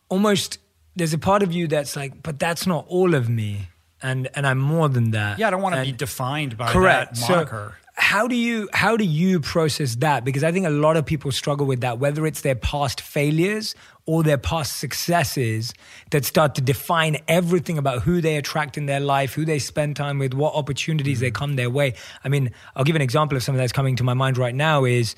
[0.10, 0.60] almost
[1.00, 3.70] there's a part of you that's like, but that's not all of me,
[4.02, 5.40] and and I'm more than that.
[5.40, 7.16] Yeah, I don't want to be defined by correct.
[7.16, 7.76] that moniker.
[7.76, 11.06] So, how do you how do you process that because i think a lot of
[11.06, 15.74] people struggle with that whether it's their past failures or their past successes
[16.12, 19.98] that start to define everything about who they attract in their life who they spend
[19.98, 21.26] time with what opportunities mm-hmm.
[21.26, 24.04] they come their way i mean i'll give an example of something that's coming to
[24.04, 25.14] my mind right now is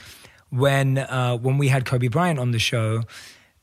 [0.49, 3.03] when uh, when we had kobe bryant on the show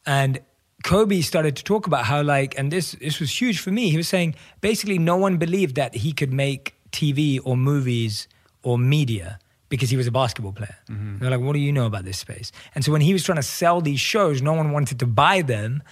[0.07, 0.39] and
[0.85, 3.91] Kobe started to talk about how like, and this this was huge for me.
[3.91, 8.29] He was saying basically no one believed that he could make TV or movies
[8.63, 9.39] or media
[9.69, 10.77] because he was a basketball player.
[10.89, 11.19] Mm-hmm.
[11.19, 12.53] They're like, what do you know about this space?
[12.75, 15.43] And so when he was trying to sell these shows, no one wanted to buy
[15.43, 15.83] them.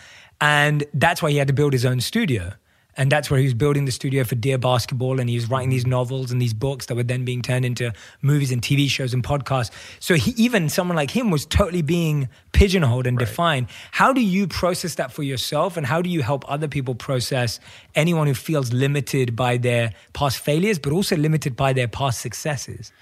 [0.40, 2.52] And that's why he had to build his own studio.
[2.96, 5.20] And that's where he was building the studio for Dear Basketball.
[5.20, 7.92] And he was writing these novels and these books that were then being turned into
[8.22, 9.70] movies and TV shows and podcasts.
[10.00, 13.26] So he, even someone like him was totally being pigeonholed and right.
[13.26, 13.66] defined.
[13.92, 15.76] How do you process that for yourself?
[15.76, 17.60] And how do you help other people process
[17.94, 22.92] anyone who feels limited by their past failures, but also limited by their past successes?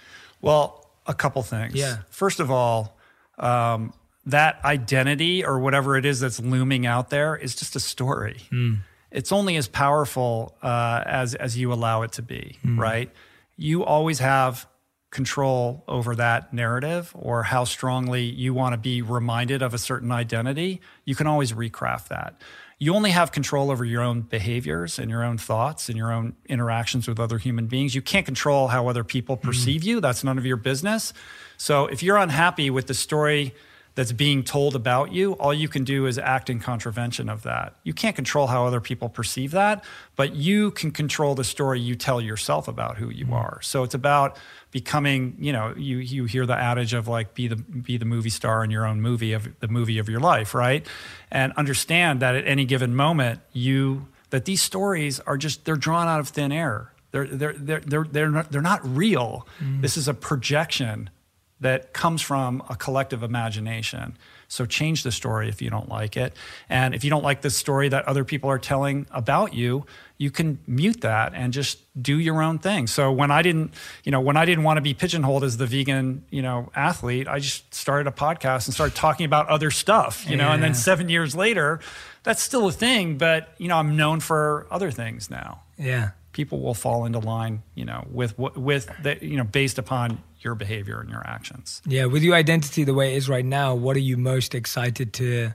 [0.40, 1.74] Well, a couple things.
[1.74, 1.98] Yeah.
[2.10, 2.98] First of all,
[3.38, 3.92] um,
[4.26, 8.38] that identity or whatever it is that's looming out there is just a story.
[8.50, 8.78] Mm
[9.14, 12.78] it's only as powerful uh, as as you allow it to be, mm.
[12.78, 13.10] right?
[13.56, 14.66] You always have
[15.10, 20.10] control over that narrative or how strongly you want to be reminded of a certain
[20.10, 20.80] identity.
[21.04, 22.42] You can always recraft that.
[22.80, 26.34] You only have control over your own behaviors and your own thoughts and your own
[26.48, 27.94] interactions with other human beings.
[27.94, 29.46] You can't control how other people hmm.
[29.46, 29.86] perceive mm.
[29.86, 30.00] you.
[30.00, 31.12] That's none of your business.
[31.56, 33.54] So if you're unhappy with the story
[33.94, 37.76] that's being told about you, all you can do is act in contravention of that.
[37.84, 39.84] You can't control how other people perceive that,
[40.16, 43.34] but you can control the story you tell yourself about who you mm-hmm.
[43.34, 43.58] are.
[43.62, 44.36] So it's about
[44.72, 48.30] becoming, you know, you you hear the adage of like be the be the movie
[48.30, 50.84] star in your own movie of the movie of your life, right?
[51.30, 56.08] And understand that at any given moment you that these stories are just they're drawn
[56.08, 56.90] out of thin air.
[57.12, 59.46] They're they're they're they're they're not, they're not real.
[59.62, 59.82] Mm.
[59.82, 61.10] This is a projection
[61.60, 64.16] that comes from a collective imagination.
[64.48, 66.34] So change the story if you don't like it.
[66.68, 69.86] And if you don't like the story that other people are telling about you,
[70.18, 72.86] you can mute that and just do your own thing.
[72.86, 75.66] So when I didn't, you know, when I didn't want to be pigeonholed as the
[75.66, 80.28] vegan, you know, athlete, I just started a podcast and started talking about other stuff,
[80.28, 81.80] you know, and then 7 years later,
[82.22, 85.62] that's still a thing, but you know, I'm known for other things now.
[85.78, 86.10] Yeah.
[86.32, 90.54] People will fall into line, you know, with with the, you know, based upon your
[90.54, 91.80] behavior and your actions.
[91.86, 95.12] Yeah, with your identity the way it is right now, what are you most excited
[95.14, 95.52] to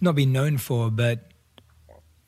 [0.00, 1.30] not be known for, but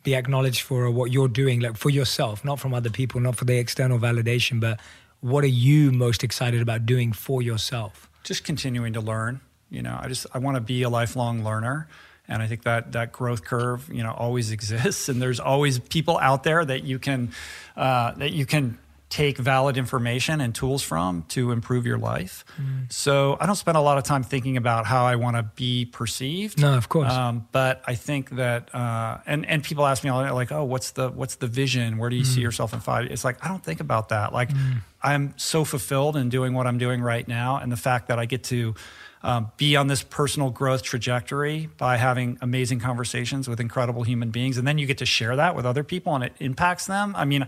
[0.02, 3.44] be acknowledged for what you're doing, like for yourself, not from other people, not for
[3.44, 4.80] the external validation, but
[5.20, 8.08] what are you most excited about doing for yourself?
[8.24, 9.40] Just continuing to learn.
[9.70, 11.88] You know, I just I want to be a lifelong learner.
[12.26, 16.18] And I think that that growth curve, you know, always exists, and there's always people
[16.18, 17.32] out there that you can
[17.76, 18.78] uh, that you can
[19.10, 22.44] take valid information and tools from to improve your life.
[22.56, 22.90] Mm.
[22.92, 25.84] So I don't spend a lot of time thinking about how I want to be
[25.84, 26.60] perceived.
[26.60, 27.12] No, of course.
[27.12, 30.92] Um, but I think that, uh, and and people ask me all like, oh, what's
[30.92, 31.98] the what's the vision?
[31.98, 32.26] Where do you mm.
[32.26, 33.06] see yourself in five?
[33.10, 34.32] It's like I don't think about that.
[34.32, 34.76] Like mm.
[35.02, 38.24] I'm so fulfilled in doing what I'm doing right now, and the fact that I
[38.24, 38.74] get to.
[39.22, 44.56] Um, be on this personal growth trajectory by having amazing conversations with incredible human beings.
[44.56, 47.14] And then you get to share that with other people and it impacts them.
[47.14, 47.46] I mean,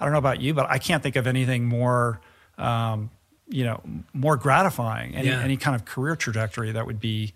[0.00, 2.20] I don't know about you, but I can't think of anything more,
[2.56, 3.10] um,
[3.48, 3.82] you know,
[4.14, 5.14] more gratifying.
[5.14, 5.42] Any, yeah.
[5.42, 7.34] any kind of career trajectory that would be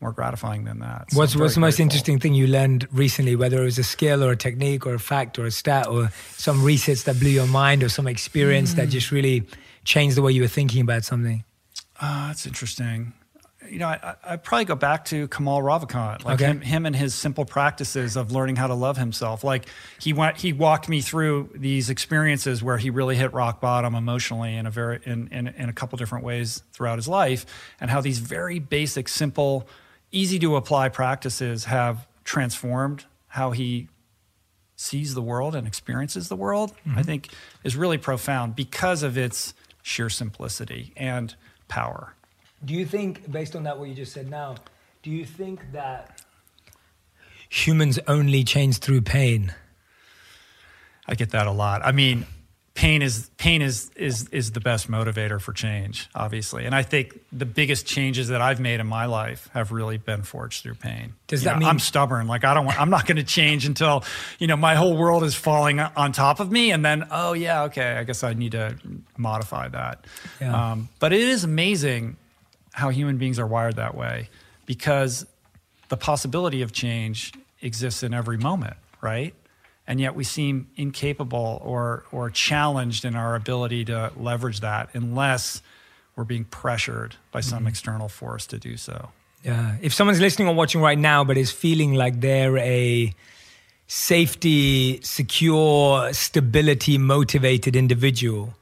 [0.00, 1.10] more gratifying than that.
[1.10, 4.22] So what's what's the most interesting thing you learned recently, whether it was a skill
[4.22, 7.46] or a technique or a fact or a stat or some research that blew your
[7.46, 8.76] mind or some experience mm.
[8.76, 9.44] that just really
[9.84, 11.42] changed the way you were thinking about something?
[12.00, 13.14] Uh, that's interesting.
[13.68, 16.46] You know, I, I probably go back to Kamal Ravikant, like Okay.
[16.46, 19.44] him, him and his simple practices of learning how to love himself.
[19.44, 19.66] Like
[19.98, 24.56] he went, he walked me through these experiences where he really hit rock bottom emotionally
[24.56, 27.46] in a very, in, in, in a couple different ways throughout his life,
[27.80, 29.68] and how these very basic, simple,
[30.12, 33.88] easy to apply practices have transformed how he
[34.76, 36.74] sees the world and experiences the world.
[36.84, 37.02] I mm-hmm.
[37.02, 37.28] think
[37.62, 41.34] is really profound because of its sheer simplicity and
[41.68, 42.14] power.
[42.64, 44.56] Do you think, based on that, what you just said now,
[45.02, 46.22] do you think that
[47.48, 49.52] humans only change through pain?
[51.06, 51.82] I get that a lot.
[51.84, 52.26] I mean,
[52.72, 56.64] pain is pain is is is the best motivator for change, obviously.
[56.64, 60.22] And I think the biggest changes that I've made in my life have really been
[60.22, 61.12] forged through pain.
[61.26, 62.26] Does You that know, mean- I'm stubborn?
[62.26, 64.02] Like I don't want, I'm not going to change until
[64.38, 67.64] you know my whole world is falling on top of me, and then oh yeah,
[67.64, 68.76] okay, I guess I need to
[69.18, 70.06] modify that.
[70.40, 70.72] Yeah.
[70.72, 72.16] Um, but it is amazing
[72.80, 74.28] how human beings are wired that way
[74.66, 75.26] because
[75.88, 77.32] the possibility of change
[77.62, 79.32] exists in every moment, right?
[79.86, 85.62] And yet we seem incapable or or challenged in our ability to leverage that unless
[86.16, 87.68] we're being pressured by some Mm-hmm.
[87.68, 88.98] external force to do so.
[89.44, 89.76] Yeah.
[89.82, 93.12] If someone's listening or watching right now, but is feeling like they're a
[93.86, 98.54] safety, secure, stability motivated individual,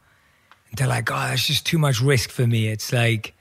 [0.69, 2.69] and they're like, oh, that's just too much risk for me.
[2.69, 3.35] It's like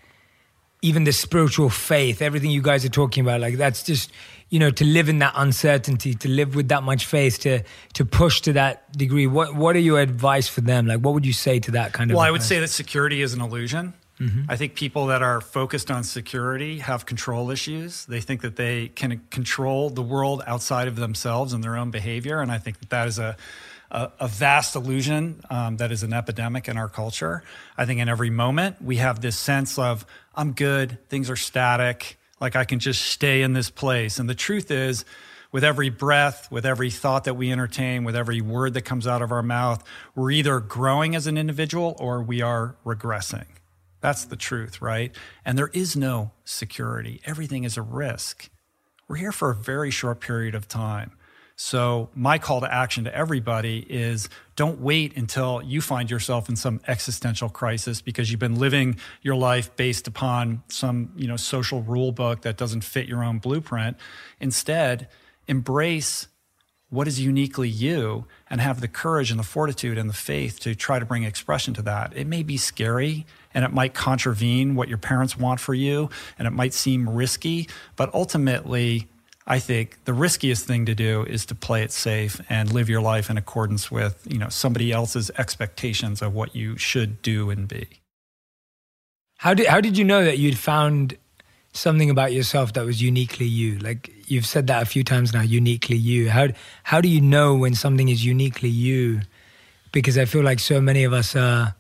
[0.81, 4.11] even the spiritual faith, everything you guys are talking about, like that's just,
[4.49, 7.63] you know, to live in that uncertainty, to live with that much faith, to
[7.93, 9.27] to push to that degree.
[9.27, 10.87] What what are your advice for them?
[10.87, 13.21] Like what would you say to that kind of Well, I would say that security
[13.21, 13.93] is an illusion.
[14.19, 14.43] Mm-hmm.
[14.49, 18.05] I think people that are focused on security have control issues.
[18.05, 22.39] They think that they can control the world outside of themselves and their own behavior.
[22.39, 23.35] And I think that that is a,
[23.91, 27.43] a, a vast illusion um, that is an epidemic in our culture.
[27.77, 32.17] I think in every moment we have this sense of, I'm good, things are static,
[32.39, 34.17] like I can just stay in this place.
[34.17, 35.05] And the truth is,
[35.51, 39.21] with every breath, with every thought that we entertain, with every word that comes out
[39.21, 39.83] of our mouth,
[40.15, 43.45] we're either growing as an individual or we are regressing.
[43.99, 45.13] That's the truth, right?
[45.43, 47.21] And there is no security.
[47.25, 48.49] Everything is a risk.
[49.07, 51.11] We're here for a very short period of time.
[51.63, 56.55] So, my call to action to everybody is don't wait until you find yourself in
[56.55, 61.83] some existential crisis because you've been living your life based upon some, you know, social
[61.83, 63.95] rule book that doesn't fit your own blueprint.
[64.39, 65.07] Instead,
[65.47, 66.27] embrace
[66.89, 70.73] what is uniquely you and have the courage and the fortitude and the faith to
[70.73, 72.11] try to bring expression to that.
[72.17, 76.47] It may be scary and it might contravene what your parents want for you and
[76.47, 79.10] it might seem risky, but ultimately,
[79.47, 83.01] I think the riskiest thing to do is to play it safe and live your
[83.01, 87.67] life in accordance with, you know, somebody else's expectations of what you should do and
[87.67, 87.87] be.
[89.37, 91.17] How did how did you know that you'd found
[91.73, 93.79] something about yourself that was uniquely you?
[93.79, 96.29] Like you've said that a few times now, uniquely you.
[96.29, 96.49] How
[96.83, 99.21] how do you know when something is uniquely you?
[99.91, 101.73] Because I feel like so many of us are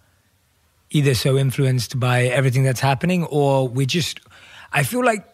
[0.89, 4.19] either so influenced by everything that's happening, or we just.
[4.73, 5.30] I feel like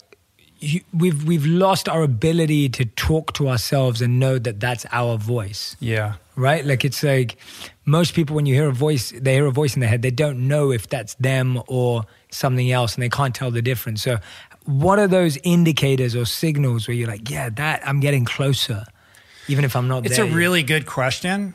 [0.60, 5.18] you, we've we've lost our ability to talk to ourselves and know that that's our
[5.18, 6.14] voice Yeah.
[6.36, 6.66] right?
[6.66, 7.38] Like it's like
[7.86, 10.12] most people when you hear a voice, they hear a voice in their head, they
[10.12, 14.02] don't know if that's them or something else, and they can't tell the difference.
[14.02, 14.18] So,
[14.66, 18.84] what are those indicators or signals where you're like, yeah, that I'm getting closer,
[19.48, 20.34] even if I'm not It's a yet?
[20.36, 21.54] really good question.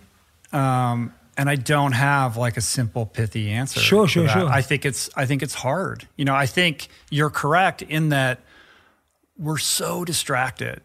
[0.52, 3.80] Um, and I don't have like a simple pithy answer.
[3.80, 4.32] Sure, sure, that.
[4.32, 4.48] sure.
[4.48, 6.06] I think it's I think it's hard.
[6.16, 8.40] You know, I think you're correct in that
[9.42, 10.82] we're so distracted.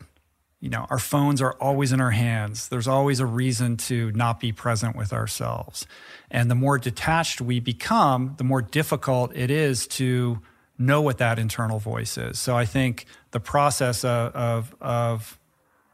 [0.59, 2.67] You know, our phones are always in our hands.
[2.69, 5.85] There's always a reason to not be present with ourselves.
[6.31, 10.41] And the more detached we become, the more difficult it is to
[10.79, 12.39] know what that internal voice is.
[12.39, 15.39] So I think the process of of, of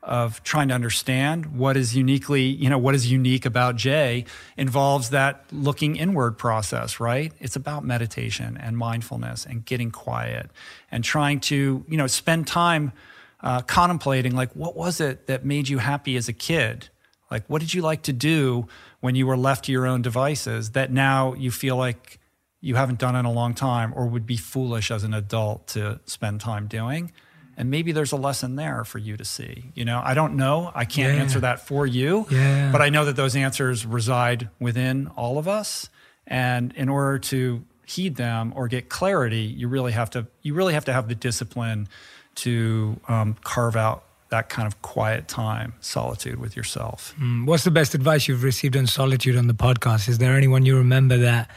[0.04, 4.26] of trying to understand what is uniquely, you know, what is unique about Jay
[4.58, 7.32] involves that looking inward process, right?
[7.40, 10.52] It's about meditation and mindfulness and getting quiet
[10.92, 12.92] and trying to, you know, spend time
[13.40, 16.90] uh, contemplating like, what was it that made you happy as a kid?
[17.32, 18.68] Like, what did you like to do
[19.00, 22.20] when you were left to your own devices that now you feel like
[22.60, 26.00] you haven't done in a long time or would be foolish as an adult to
[26.06, 27.12] spend time doing?
[27.58, 29.66] And maybe there's a lesson there for you to see.
[29.76, 30.72] You know, I don't know.
[30.74, 31.22] I can't Yeah.
[31.22, 32.72] answer that for you, Yeah.
[32.72, 35.90] but I know that those answers reside within all of us.
[36.26, 40.74] And in order to heed them or get clarity, you really have to you really
[40.74, 41.88] have to have the discipline
[42.36, 47.14] to um, carve out that kind of quiet time, solitude with yourself.
[47.22, 50.10] Mm, What's the best advice you've received on solitude on the podcast?
[50.10, 51.52] Is there anyone you remember that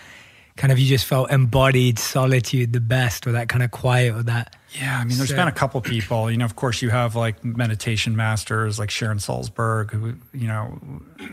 [0.56, 4.22] kind of you just felt embodied solitude the best or that kind of quiet or
[4.24, 6.90] that yeah i mean there's so, been a couple people you know of course you
[6.90, 10.78] have like meditation masters like sharon salzberg who you know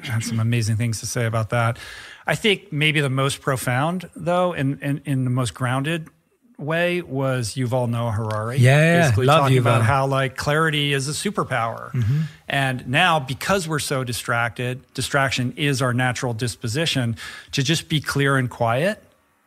[0.03, 1.77] had some amazing things to say about that
[2.27, 6.07] i think maybe the most profound though in in, in the most grounded
[6.57, 8.57] way was Yuval Noah Harari.
[8.57, 9.61] Yeah, basically love talking Yuval.
[9.61, 11.91] about how like clarity is a superpower.
[11.91, 12.21] Mm-hmm.
[12.47, 17.15] And now because we're so distracted, distraction is our natural disposition
[17.51, 19.03] to just be clear and quiet,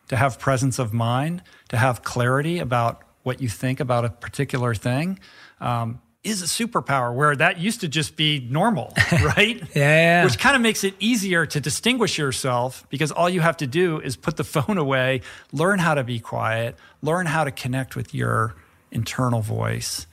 [0.09, 4.73] to have presence of mind, to have clarity about what you think about a particular
[4.73, 5.19] thing.
[5.59, 9.61] Um, is a superpower where that used to just be normal, right?
[9.75, 10.23] yeah.
[10.23, 13.99] Which kind of makes it easier to distinguish yourself because all you have to do
[13.99, 15.21] is put the phone away,
[15.51, 18.55] learn how to be quiet, learn how to connect with your
[18.91, 20.07] internal voice.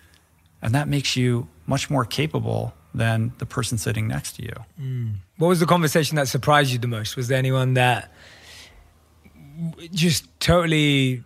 [0.60, 4.54] And that makes you much more capable than the person sitting next to you.
[4.80, 5.14] Mm.
[5.38, 7.16] What was the conversation that surprised you the most?
[7.16, 8.12] Was there anyone that
[9.92, 11.22] just totally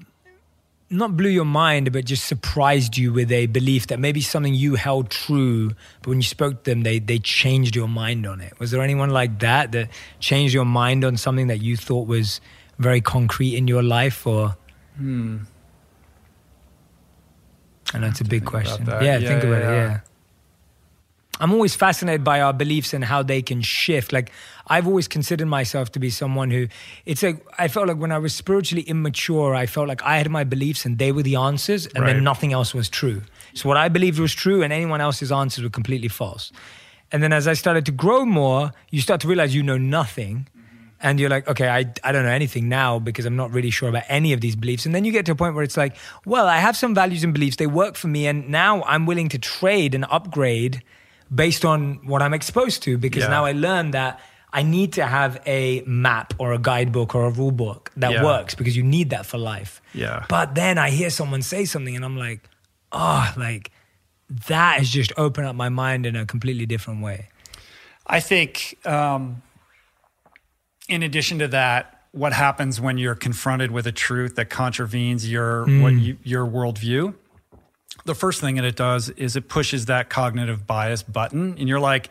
[0.90, 4.76] not blew your mind, but just surprised you with a belief that maybe something you
[4.76, 5.70] held true,
[6.00, 8.58] but when you spoke to them, they they changed your mind on it.
[8.58, 12.40] Was there anyone like that that changed your mind on something that you thought was
[12.78, 14.56] very concrete in your life, or?
[14.96, 15.38] Hmm.
[17.94, 18.86] I know it's a big question.
[18.86, 19.70] Yeah, yeah, yeah, think about yeah.
[19.70, 19.74] it.
[19.74, 20.00] Yeah.
[21.40, 24.12] I'm always fascinated by our beliefs and how they can shift.
[24.12, 24.32] Like
[24.66, 26.68] I've always considered myself to be someone who
[27.06, 30.30] it's like I felt like when I was spiritually immature, I felt like I had
[30.30, 32.12] my beliefs and they were the answers and Right.
[32.14, 33.22] then nothing else was true.
[33.54, 36.52] So what I believed was true and anyone else's answers were completely false.
[37.12, 40.46] And then as I started to grow more, you start to realize you know nothing.
[41.00, 43.88] And you're like, okay, I, I don't know anything now because I'm not really sure
[43.88, 44.84] about any of these beliefs.
[44.84, 45.94] And then you get to a point where it's like,
[46.26, 47.56] well, I have some values and beliefs.
[47.56, 48.26] They work for me.
[48.26, 50.82] And now I'm willing to trade and upgrade
[51.34, 53.30] based on what I'm exposed to because Yeah.
[53.30, 54.20] now I learned that
[54.52, 58.24] I need to have a map or a guidebook or a rule book that Yeah.
[58.24, 59.82] works because you need that for life.
[59.92, 60.24] Yeah.
[60.28, 62.40] But then I hear someone say something and I'm like,
[62.90, 63.70] oh, like
[64.48, 67.28] that has just opened up my mind in a completely different way.
[68.06, 69.42] I think, um,
[70.88, 75.66] in addition to that, what happens when you're confronted with a truth that contravenes your
[75.82, 77.14] what you, your worldview?
[78.04, 81.80] The first thing that it does is it pushes that cognitive bias button, and you're
[81.80, 82.10] like,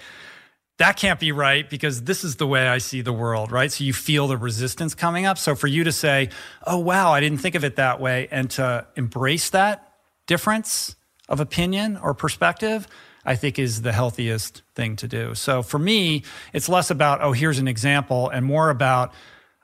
[0.78, 3.72] "That can't be right because this is the way I see the world." Right?
[3.72, 5.38] So you feel the resistance coming up.
[5.38, 6.30] So for you to say,
[6.66, 9.94] "Oh wow, I didn't think of it that way," and to embrace that
[10.28, 10.96] difference
[11.30, 12.88] of opinion or perspective,
[13.26, 15.36] I think is the healthiest thing to do.
[15.36, 16.24] So for me,
[16.54, 19.14] it's less about, oh, here's an example, and more about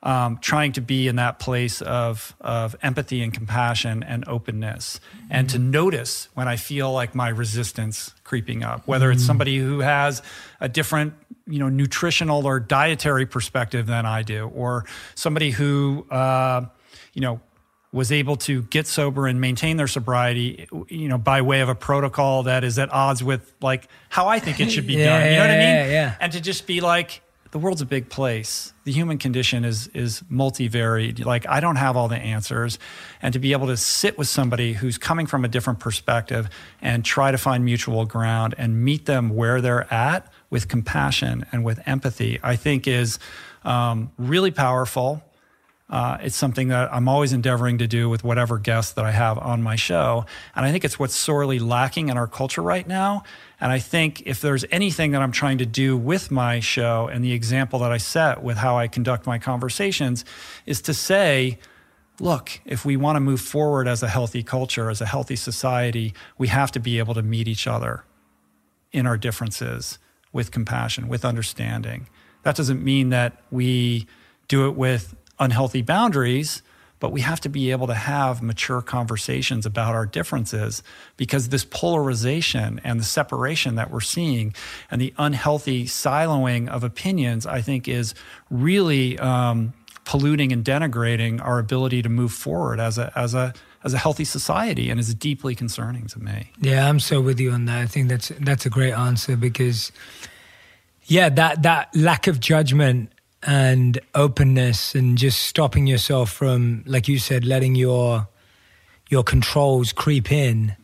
[0.04, 4.99] um, trying to be in that place of, of empathy and compassion and openness,
[5.30, 9.80] and to notice when I feel like my resistance creeping up, whether it's somebody who
[9.80, 10.22] has
[10.60, 11.14] a different
[11.47, 14.86] you know nutritional or dietary perspective than I do, or
[15.16, 16.66] somebody who uh,
[17.14, 17.39] you know
[17.93, 21.76] was able to get sober and maintain their sobriety, you know, by way of a
[21.76, 25.30] protocol that is at odds with like how I think it should be Yeah, done.
[25.30, 25.62] You know what I mean?
[25.76, 26.16] yeah, yeah.
[26.20, 27.22] And to just be like,
[27.54, 28.74] the world's a big place.
[28.84, 31.24] The human condition is is multivariate.
[31.24, 32.80] Like I don't have all the answers,
[33.22, 36.49] and to be able to sit with somebody who's coming from a different perspective
[36.82, 41.64] and try to find mutual ground and meet them where they're at with compassion and
[41.64, 43.20] with empathy, I think is
[43.64, 45.24] um, really powerful.
[45.89, 49.38] Uh, it's something that I'm always endeavoring to do with whatever guests that I have
[49.38, 50.25] on my show.
[50.55, 53.23] And I think it's what's sorely lacking in our culture right now.
[53.59, 57.23] And I think if there's anything that I'm trying to do with my show and
[57.23, 60.25] the example that I set with how I conduct my conversations
[60.65, 61.59] is to say,
[62.19, 66.13] look, if we want to move forward as a healthy culture, as a healthy society,
[66.38, 68.03] we have to be able to meet each other
[68.91, 69.99] in our differences
[70.31, 72.07] with compassion, with understanding.
[72.43, 74.07] That doesn't mean that we
[74.47, 76.61] do it with unhealthy boundaries,
[76.99, 80.81] but we have to be able to have mature conversations about our differences
[81.17, 84.55] because this polarization and the separation that we're seeing
[84.89, 88.15] and the unhealthy siloing of opinions, I think, is
[88.49, 89.73] really um,
[90.05, 94.23] polluting and denigrating our ability to move forward as a as a as a healthy
[94.23, 96.51] society and is deeply concerning to me.
[96.61, 97.81] Yeah, I'm so with you on that.
[97.81, 99.91] I think that's that's a great answer because
[101.05, 103.11] yeah, that that lack of judgment
[103.45, 108.27] and openness and just stopping yourself from like you said letting your
[109.09, 110.75] your controls creep in.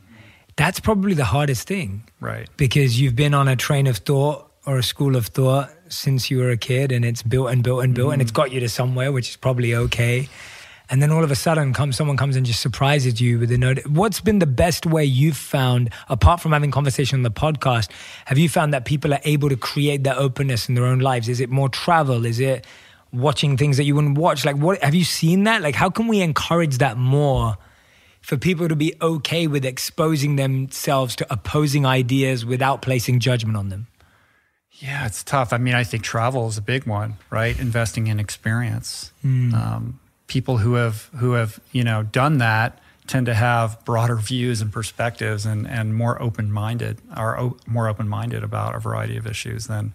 [0.56, 2.50] That's probably the hardest thing Right.
[2.58, 6.38] because you've been on a train of thought or a school of thought since you
[6.38, 8.22] were a kid and it's built and built and built and mm-hmm.
[8.22, 10.28] it's got you to somewhere which is probably okay
[10.90, 13.58] and then all of a sudden comes someone comes and just surprises you with a
[13.58, 17.90] note what's been the best way you've found apart from having conversation on the podcast
[18.26, 21.30] have you found that people are able to create that openness in their own lives
[21.30, 22.66] is it more travel is it
[23.12, 24.46] watching things that you wouldn't watch.
[24.46, 25.62] Like, what have you seen that?
[25.62, 27.58] Like, how can we encourage that more
[28.22, 33.70] for people to be okay with exposing themselves to opposing ideas without placing judgment on
[33.70, 33.88] them?
[34.74, 35.52] Yeah, it's tough.
[35.52, 37.58] I mean, I think travel is a big one, right?
[37.60, 39.12] Investing in experience.
[39.26, 39.54] Mm.
[39.54, 40.00] Um,
[40.30, 44.72] people who have who have you know done that tend to have broader views and
[44.72, 49.28] perspectives and and more open minded are o- more open minded about a variety of
[49.28, 49.94] issues than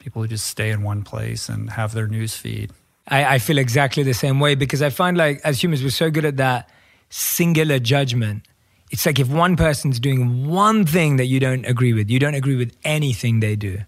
[0.00, 2.72] people who just stay in one place and have their news feed.
[3.06, 6.10] I, I feel exactly the same way because I find like as humans we're so
[6.10, 6.68] good at that
[7.10, 8.48] singular judgment.
[8.90, 12.34] It's like if one person's doing one thing that you don't agree with, you don't
[12.34, 13.78] agree with anything they do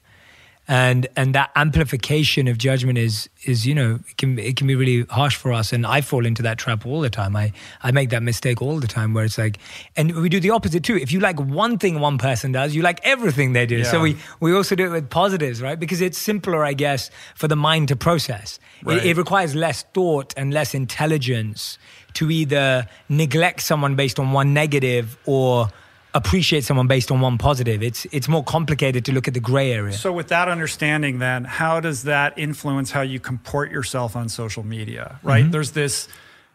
[0.68, 4.74] and and that amplification of judgment is is you know it can it can be
[4.74, 5.72] really harsh for us.
[5.72, 7.36] And I fall into that trap all the time.
[7.36, 7.52] I
[7.82, 9.58] I make that mistake all the time where it's like
[9.96, 10.96] and we do the opposite too.
[10.96, 13.78] If you like one thing one person does you like everything they do.
[13.78, 13.84] Yeah.
[13.84, 15.78] so we we also do it with positives right?
[15.78, 18.58] Because it's simpler I guess for the mind to process.
[18.82, 18.98] Right.
[18.98, 21.78] it, it requires less thought and less intelligence
[22.14, 25.68] to either neglect someone based on one negative or
[26.16, 27.82] appreciate someone based on one positive.
[27.82, 29.92] It's it's more complicated to look at the gray area.
[29.92, 34.64] So with that understanding then, how does that influence how you comport yourself on social
[34.64, 35.20] media?
[35.22, 35.42] Right?
[35.42, 35.52] Mm-hmm.
[35.52, 36.08] There's this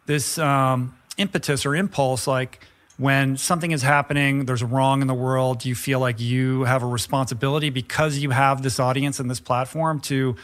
[0.06, 2.66] this um, impetus or impulse like
[2.98, 6.84] when something is happening, there's a wrong in the world, you feel like you have
[6.84, 10.36] a responsibility because you have this audience and this platform to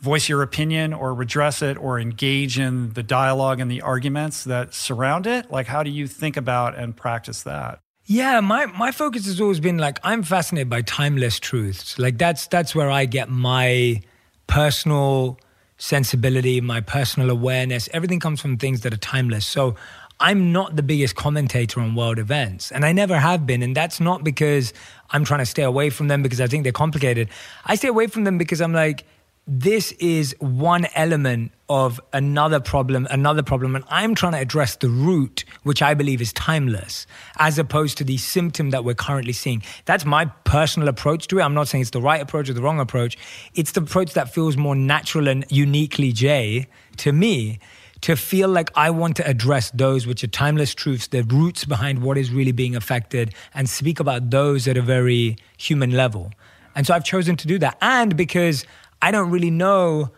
[0.00, 4.74] voice your opinion or redress it or engage in the dialogue and the arguments that
[4.74, 5.50] surround it?
[5.50, 7.80] Like, how do you think about and practice that?
[8.06, 11.98] Yeah, my my focus has always been like I'm fascinated by timeless truths.
[11.98, 14.02] Like that's that's where I get my
[14.46, 15.38] personal
[15.78, 17.88] sensibility, my personal awareness.
[17.94, 19.46] Everything comes from things that are timeless.
[19.46, 19.74] So
[20.20, 23.62] I'm not the biggest commentator on world events, and I never have been.
[23.62, 24.74] And that's not because
[25.08, 27.30] I'm trying to stay away from them because I think they're complicated.
[27.64, 29.06] I stay away from them because I'm like,
[29.46, 33.76] this is one element of another problem, another problem.
[33.76, 37.06] And I'm trying to address the root, which I believe is timeless,
[37.38, 39.62] as opposed to the symptom that we're currently seeing.
[39.84, 41.42] That's my personal approach to it.
[41.42, 43.18] I'm not saying it's the right approach or the wrong approach.
[43.54, 46.66] It's the approach that feels more natural and uniquely Jay
[46.98, 47.58] to me
[48.00, 52.02] to feel like I want to address those which are timeless truths, the roots behind
[52.02, 56.32] what is really being affected, and speak about those at a very human level.
[56.74, 57.78] And so I've chosen to do that.
[57.80, 58.66] And because
[59.04, 60.12] I don't really know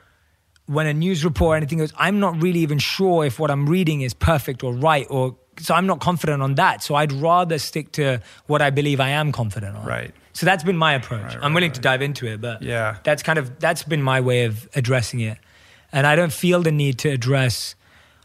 [0.67, 3.69] when a news report or anything goes, I'm not really even sure if what I'm
[3.69, 6.85] reading is perfect or right or so I'm not confident on that.
[6.85, 9.85] So I'd rather stick to what I believe I am confident on.
[9.85, 10.15] Right.
[10.35, 11.23] So that's been my approach.
[11.23, 11.75] Right, right, I'm willing right.
[11.75, 15.19] to dive into it, but yeah, that's kind of that's been my way of addressing
[15.19, 15.39] it.
[15.91, 17.75] And I don't feel the need to address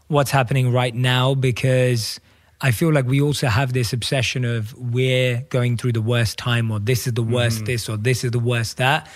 [0.06, 2.20] what's happening right now because
[2.60, 6.70] I feel like we also have this obsession of we're going through the worst time
[6.70, 7.66] or this is the worst mm.
[7.66, 9.08] this or this is the worst that.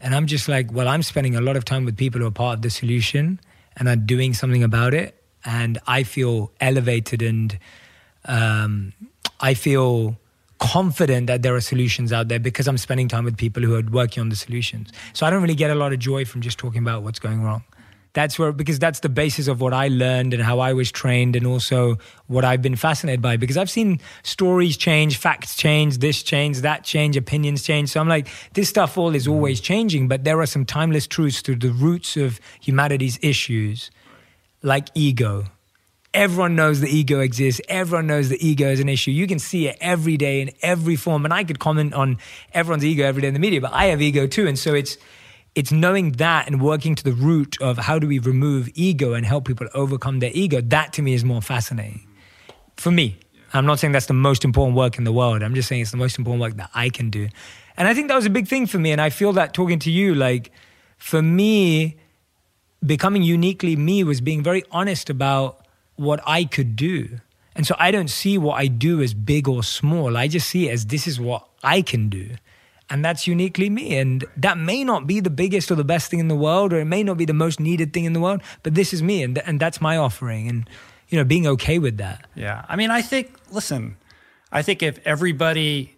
[0.00, 2.32] And I'm just like, well, I'm spending a lot of time with people who are
[2.32, 3.40] part of the solution
[3.76, 5.22] and are doing something about it.
[5.44, 7.58] And I feel elevated and
[8.24, 8.92] um,
[9.40, 10.16] I feel
[10.58, 13.82] confident that there are solutions out there because I'm spending time with people who are
[13.82, 14.92] working on the solutions.
[15.14, 17.42] So I don't really get a lot of joy from just talking about what's going
[17.42, 17.64] wrong
[18.12, 21.36] that's where because that's the basis of what I learned and how I was trained
[21.36, 21.96] and also
[22.26, 26.82] what I've been fascinated by because I've seen stories change, facts change, this change, that
[26.84, 27.90] change, opinions change.
[27.90, 29.64] So I'm like, this stuff all is always mm.
[29.64, 33.90] changing, but there are some timeless truths to the roots of humanity's issues,
[34.62, 35.44] like ego.
[36.12, 37.60] Everyone knows the ego exists.
[37.68, 39.12] Everyone knows the ego is an issue.
[39.12, 41.24] You can see it every day in every form.
[41.24, 42.18] And I could comment on
[42.52, 44.48] everyone's ego every day in the media, but I have ego too.
[44.48, 44.98] And so it's
[45.54, 49.26] it's knowing that and working to the root of how do we remove ego and
[49.26, 50.60] help people overcome their ego.
[50.60, 52.06] That to me is more fascinating
[52.76, 53.18] for me.
[53.52, 55.42] I'm not saying that's the most important work in the world.
[55.42, 57.28] I'm just saying it's the most important work that I can do.
[57.76, 58.92] And I think that was a big thing for me.
[58.92, 60.52] And I feel that talking to you, like
[60.98, 61.96] for me,
[62.84, 67.20] becoming uniquely me was being very honest about what I could do.
[67.56, 70.16] And so I don't see what I do as big or small.
[70.16, 72.36] I just see it as this is what I can do
[72.90, 73.96] and that's uniquely me.
[73.96, 76.80] And that may not be the biggest or the best thing in the world or
[76.80, 79.22] it may not be the most needed thing in the world but this is me
[79.22, 80.48] and, and that's my offering.
[80.48, 80.68] And
[81.10, 82.26] you know being okay with that.
[82.34, 82.64] Yeah.
[82.68, 83.96] I mean i think listen
[84.50, 85.94] i think if everybody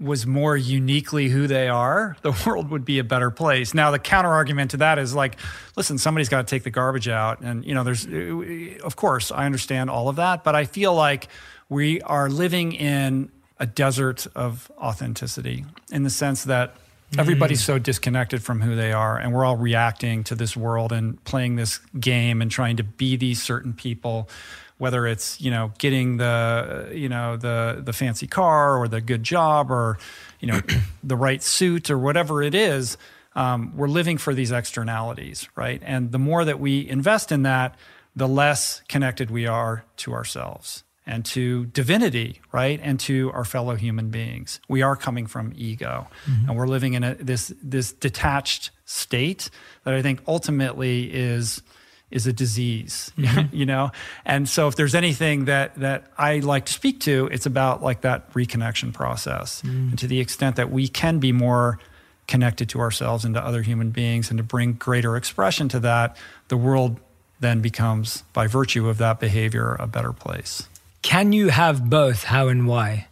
[0.00, 3.74] was more uniquely who they are the world would be a better place.
[3.74, 5.36] Now the counter argument to that is like
[5.76, 7.40] listen somebody's got to take the garbage out.
[7.40, 10.94] And you know there's uh, of course i understand all of that but i feel
[10.94, 11.28] like
[11.68, 16.74] we are living in a desert of authenticity in the sense that
[17.18, 17.66] everybody's mm.
[17.66, 21.56] so disconnected from who they are and we're all reacting to this world and playing
[21.56, 24.28] this game and trying to be these certain people
[24.76, 29.22] whether it's you know getting the you know the the fancy car or the good
[29.22, 29.98] job or
[30.40, 30.60] you know
[31.02, 32.96] the right suit or whatever it is
[33.38, 35.80] um, we're living for these externalities, right?
[35.84, 37.76] And the more that we invest in that,
[38.16, 42.78] the less connected we are to ourselves and to divinity, right?
[42.82, 44.60] And to our fellow human beings.
[44.68, 46.50] We are coming from ego, mm-hmm.
[46.50, 49.50] and we're living in a, this this detached state
[49.84, 51.62] that I think ultimately is
[52.10, 53.54] is a disease, mm-hmm.
[53.56, 53.90] you know.
[54.24, 58.02] And so, if there's anything that that I like to speak to, it's about like
[58.02, 59.90] that reconnection process, mm.
[59.90, 61.80] and to the extent that we can be more
[62.26, 66.18] connected to ourselves and to other human beings, and to bring greater expression to that,
[66.48, 67.00] the world
[67.40, 70.68] then becomes, by virtue of that behavior, a better place.
[71.08, 72.24] Can you have both?
[72.24, 73.08] How and why?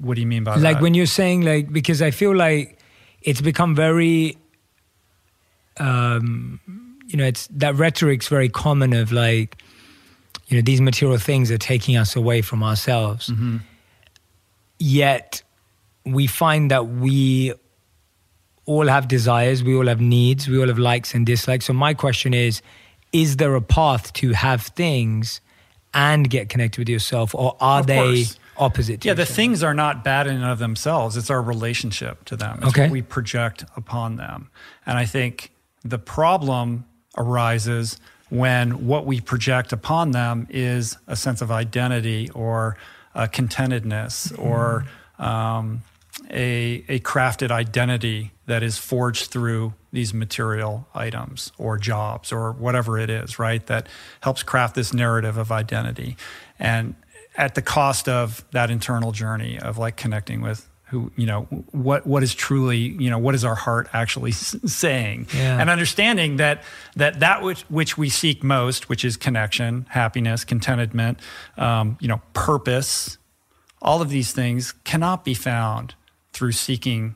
[0.00, 0.72] What do you mean by like that?
[0.72, 2.78] Like when you're saying like because I feel like
[3.20, 4.38] it's become very
[5.76, 6.60] um
[7.06, 9.58] you know, it's that rhetoric's very common of like,
[10.46, 13.28] you know, these material things are taking us away from ourselves.
[13.28, 13.58] Mm-hmm.
[14.78, 15.42] Yet
[16.06, 17.52] we find that we
[18.64, 21.66] all have desires, we all have needs, we all have likes and dislikes.
[21.66, 22.62] So my question is,
[23.12, 25.42] is there a path to have things
[25.94, 28.24] and get connected with yourself, or are they
[28.56, 29.04] opposite?
[29.04, 31.16] yeah, the things are not bad in and of themselves.
[31.16, 32.58] It's our relationship to them.
[32.58, 32.82] It's okay.
[32.82, 34.50] what we project upon them.
[34.86, 35.52] And I think
[35.84, 36.84] the problem
[37.16, 37.98] arises
[38.30, 42.76] when what we project upon them is a sense of identity or
[43.14, 44.42] a contentedness mm-hmm.
[44.42, 44.84] or
[45.18, 45.82] um,
[46.30, 52.98] a, a crafted identity that is forged through these material items or jobs or whatever
[52.98, 53.66] it is, right?
[53.66, 53.88] That
[54.20, 56.16] helps craft this narrative of identity.
[56.58, 56.94] And
[57.36, 62.06] at the cost of that internal journey of like connecting with who you know what
[62.06, 65.60] what is truly you know what is our heart actually saying yeah.
[65.60, 66.62] and understanding that
[66.96, 71.20] that that which which we seek most which is connection happiness contentment
[71.58, 73.18] um, you know purpose
[73.82, 75.94] all of these things cannot be found
[76.32, 77.14] through seeking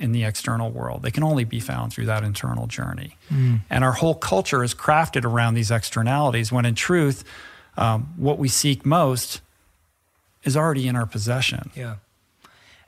[0.00, 1.02] in the external world.
[1.02, 3.16] They can only be found through that internal journey.
[3.30, 3.60] Mm.
[3.68, 7.22] And our whole culture is crafted around these externalities when in truth,
[7.76, 9.42] um, what we seek most
[10.42, 11.70] is already in our possession.
[11.76, 11.96] Yeah.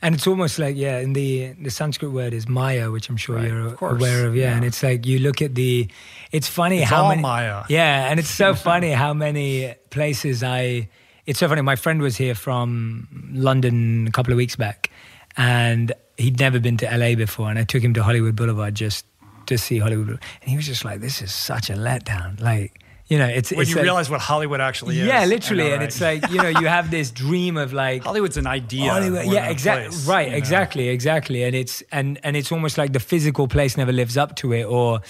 [0.01, 3.37] And it's almost like, yeah, in the the Sanskrit word is Maya, which I'm sure
[3.37, 4.35] right, you're of aware of.
[4.35, 4.51] Yeah.
[4.51, 4.57] yeah.
[4.57, 5.89] And it's like you look at the
[6.33, 7.63] it's funny it's how many Maya.
[7.69, 10.89] Yeah, and it's so funny how many places I
[11.25, 11.61] it's so funny.
[11.61, 14.91] My friend was here from London a couple of weeks back
[15.37, 15.93] and
[16.23, 19.05] he'd never been to LA before, and I took him to Hollywood Boulevard just
[19.47, 20.21] to see Hollywood, and
[20.51, 23.71] he was just like, "This is such a letdown." Like, you know, it's when it's
[23.71, 25.07] you like, realize what Hollywood actually is.
[25.07, 25.75] Yeah, literally, know, right?
[25.75, 28.91] and it's like you know, you have this dream of like Hollywood's an idea.
[28.91, 30.39] Hollywood, yeah, exactly, right, you know?
[30.39, 34.37] exactly, exactly, and it's and and it's almost like the physical place never lives up
[34.37, 35.01] to it, or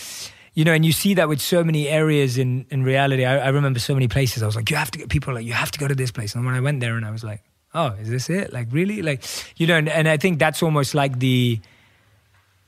[0.54, 3.24] you know, and you see that with so many areas in in reality.
[3.24, 4.42] I, I remember so many places.
[4.42, 6.10] I was like, you have to get people like you have to go to this
[6.10, 7.42] place, and when I went there, and I was like,
[7.74, 8.52] oh, is this it?
[8.52, 9.02] Like really?
[9.02, 9.24] Like
[9.56, 11.60] you know, and, and I think that's almost like the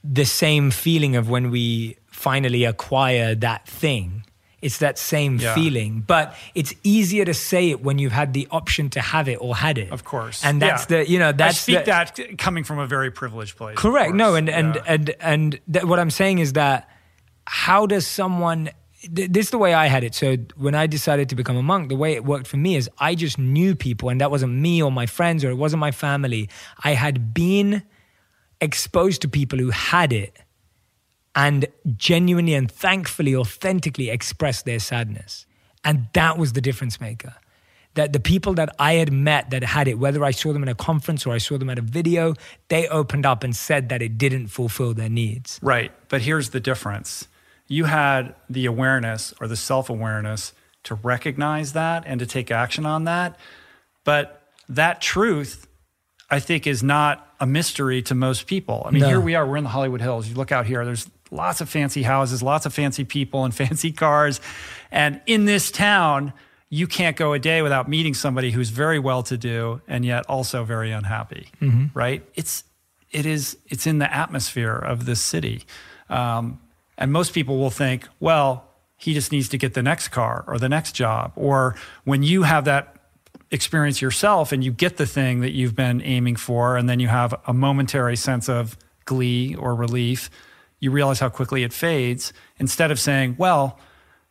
[0.02, 4.24] the same feeling of when we finally acquire that thing.
[4.61, 5.55] It's that same yeah.
[5.55, 9.36] feeling, but it's easier to say it when you've had the option to have it
[9.36, 9.92] or had it.
[9.92, 11.02] Of course, and that's yeah.
[11.02, 13.76] the you know that's I speak the, that coming from a very privileged place.
[13.76, 14.14] Correct.
[14.14, 14.82] No, and and, yeah.
[14.86, 16.88] and and and th- what I'm saying is that
[17.46, 18.70] how does someone
[19.11, 20.14] this is the way I had it.
[20.14, 22.88] So when I decided to become a monk, the way it worked for me is
[22.98, 25.90] I just knew people, and that wasn't me or my friends or it wasn't my
[25.90, 26.48] family.
[26.82, 27.82] I had been
[28.61, 30.40] exposed to people who had it
[31.34, 35.46] and genuinely and thankfully, authentically expressed their sadness.
[35.84, 37.34] And that was the difference maker.
[37.94, 40.68] That the people that I had met that had it, whether I saw them in
[40.68, 42.34] a conference or I saw them at a video,
[42.68, 45.61] they opened up and said that it didn't fulfill their needs.
[45.62, 45.92] Right.
[46.09, 47.28] But here's the difference
[47.67, 50.53] you had the awareness or the self awareness
[50.85, 53.37] to recognize that and to take action on that.
[54.05, 55.67] But that truth,
[56.31, 58.83] I think, is not a mystery to most people.
[58.87, 59.09] I mean, no.
[59.09, 60.29] here we are, we're in the Hollywood Hills.
[60.29, 63.93] You look out here, there's lots of fancy houses, lots of fancy people, and fancy
[63.93, 64.41] cars.
[64.91, 66.33] And in this town,
[66.69, 70.27] you can't go a day without meeting somebody who's very well to do and yet
[70.29, 71.87] also very unhappy, mm-hmm.
[71.97, 72.27] right?
[72.35, 72.65] It's,
[73.11, 75.65] it is, it's in the atmosphere of this city.
[76.09, 76.61] Um,
[76.97, 80.59] and most people will think, well, he just needs to get the next car or
[80.59, 81.32] the next job.
[81.36, 82.97] Or when you have that
[83.51, 87.09] experience yourself and you get the thing that you've been aiming for, and then you
[87.09, 90.30] have a momentary sense of glee or relief,
[90.80, 92.32] you realize how quickly it fades.
[92.59, 93.78] Instead of saying, well,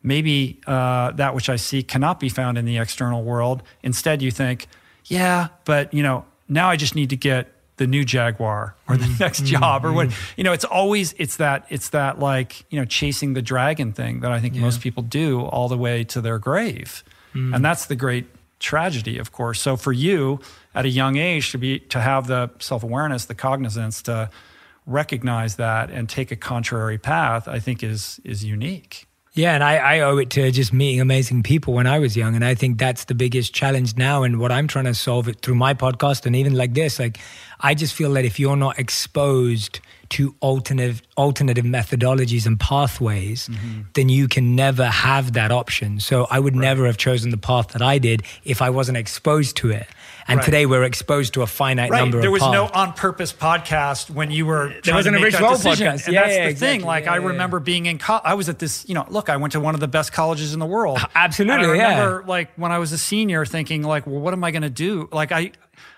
[0.01, 3.63] maybe uh, that which I seek cannot be found in the external world.
[3.81, 4.67] Instead, you think,
[5.05, 9.05] yeah, but you know, now I just need to get the new Jaguar or the
[9.05, 9.23] mm-hmm.
[9.23, 10.33] next job or what mm-hmm.
[10.37, 14.19] you know it's always it's that it's that like you know chasing the dragon thing
[14.21, 14.61] that I think yeah.
[14.61, 17.03] most people do all the way to their grave
[17.33, 17.53] mm.
[17.53, 18.27] and that's the great
[18.59, 20.39] tragedy of course so for you
[20.75, 24.29] at a young age to be to have the self-awareness the cognizance to
[24.85, 29.07] recognize that and take a contrary path, I think is is unique.
[29.35, 32.35] Yeah, and I, I owe it to just meeting amazing people when I was young.
[32.35, 34.21] And I think that's the biggest challenge now.
[34.21, 37.17] And what I'm trying to solve it through my podcast and even like this, like
[37.59, 39.79] I just feel that if you're not exposed
[40.09, 43.81] to alternative alternative methodologies and pathways, mm-hmm.
[43.93, 45.99] then you can never have that option.
[45.99, 46.61] So I would right.
[46.61, 49.87] never have chosen the path that I did if I wasn't exposed to it.
[50.27, 50.45] And right.
[50.45, 51.93] today we're exposed to a finite number.
[51.93, 51.99] right.
[52.01, 52.53] number there was paths.
[52.53, 56.05] no on purpose podcast when you were there was an original podcast.
[56.05, 56.55] And yeah, that's yeah, the exactly.
[56.55, 56.81] thing.
[56.81, 59.37] Like yeah, I remember being in co- I was at this, you know, look, I
[59.37, 60.99] went to one of the best colleges in the world.
[61.15, 61.63] Absolutely.
[61.63, 62.29] And I remember yeah.
[62.29, 65.09] like when I was a senior thinking like, well, what am I going to do?
[65.11, 65.51] Like I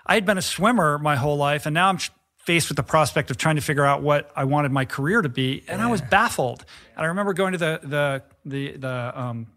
[0.04, 1.98] I had been a swimmer my whole life and now I'm
[2.46, 5.28] faced with the prospect of trying to figure out what I wanted my career to
[5.28, 5.82] be, and.
[5.82, 6.64] I was baffled.
[6.96, 9.48] And I remember going to the the the the um,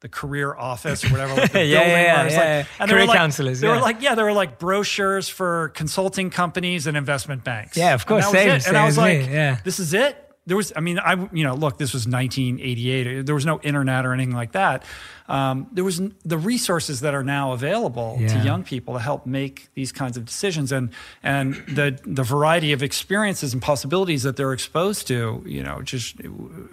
[0.00, 3.06] the career office or whatever, like the yeah, building yeah, yeah, like, and career were
[3.08, 3.60] like, counselors.
[3.60, 3.76] There yeah.
[3.76, 7.76] were like, yeah, there were like brochures for consulting companies and investment banks.
[7.76, 8.68] Yeah, of course, and same, same.
[8.68, 9.32] And I was like, me.
[9.32, 10.26] yeah, this is it.
[10.46, 13.26] There was, I mean, I, you know, look, this was 1988.
[13.26, 14.84] There was no internet or anything like that
[15.30, 18.28] um, there was the resources that are now available yeah.
[18.28, 20.90] to young people to help make these kinds of decisions and
[21.22, 26.16] and the the variety of experiences and possibilities that they're exposed to you know just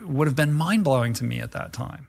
[0.03, 2.07] would have been mind-blowing to me at that time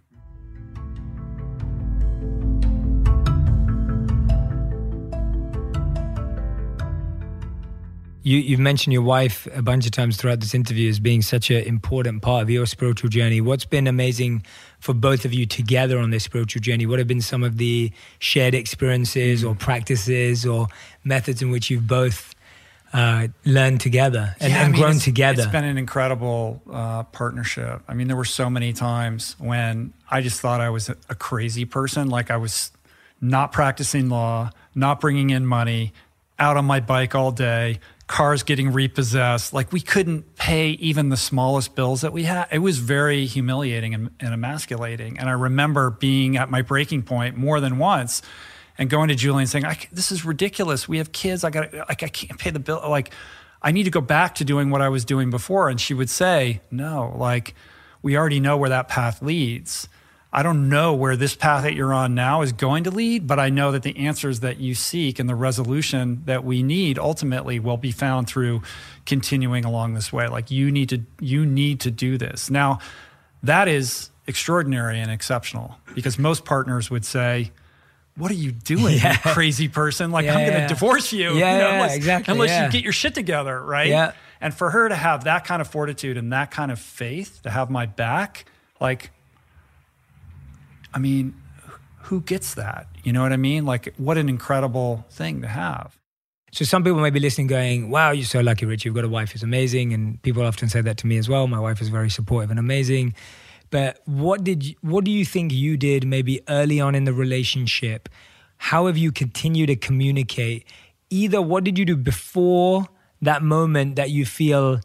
[8.28, 11.50] You, have mentioned your wife a bunch of times throughout this interview as being such
[11.50, 13.40] an important part of your spiritual journey.
[13.40, 14.44] What's been amazing
[14.80, 16.84] for both of you together on this spiritual journey?
[16.84, 20.68] What have been some of the shared experiences or practices or
[21.04, 22.34] methods in which you've both
[22.92, 25.44] uh, learned together and, yeah, and I mean, grown it's, together?
[25.44, 27.80] It's been an incredible uh, partnership.
[27.88, 31.14] I mean, there were so many times when I just thought I was a, a
[31.14, 32.72] crazy person, like I was
[33.22, 35.94] not practicing law, not bringing in money,
[36.38, 39.52] out on my bike all day cars getting repossessed.
[39.52, 42.48] Like we couldn't pay even the smallest bills that we had.
[42.50, 45.18] It was very humiliating and, and emasculating.
[45.18, 48.22] And I remember being at my breaking point more than once
[48.78, 50.88] and going to Julie and saying, "This is ridiculous.
[50.88, 51.44] We have kids.
[51.44, 52.82] I got like I can't pay the bill.
[52.88, 53.12] Like
[53.62, 56.10] I need to go back to doing what I was doing before." And she would
[56.10, 57.54] say, "No, like
[58.02, 59.88] we already know where that path leads."
[60.30, 63.38] I don't know where this path that you're on now is going to lead, but
[63.38, 67.58] I know that the answers that you seek and the resolution that we need ultimately
[67.58, 68.62] will be found through
[69.06, 70.28] continuing along this way.
[70.28, 72.50] Like you need to you need to do this.
[72.50, 72.80] Now,
[73.42, 77.50] that is extraordinary and exceptional because most partners would say,
[78.18, 79.12] what are you doing, yeah.
[79.12, 80.10] you crazy person?
[80.10, 80.68] Like, yeah, I'm going to yeah.
[80.68, 81.38] divorce you.
[81.38, 82.32] Yeah, you know, unless, exactly.
[82.32, 83.88] Unless you get your shit together, right?
[83.88, 84.12] Yeah.
[84.40, 87.50] And for her to have that kind of fortitude and that kind of faith, to
[87.50, 88.44] have my back,
[88.80, 89.10] like,
[90.94, 91.34] I mean,
[92.02, 92.86] who gets that?
[93.04, 93.66] You know what I mean?
[93.66, 95.98] Like, what an incredible thing to have.
[96.52, 98.84] So some people may be listening going, wow, you're so lucky, Rich.
[98.84, 99.92] You've got a wife who's amazing.
[99.92, 101.46] And people often say that to me as well.
[101.46, 103.14] My wife is very supportive and amazing.
[103.70, 107.12] But what did you, what do you think you did maybe early on in the
[107.12, 108.08] relationship?
[108.56, 110.66] How have you continued to communicate?
[111.10, 112.86] Either what did you do before
[113.20, 114.80] that moment that you feel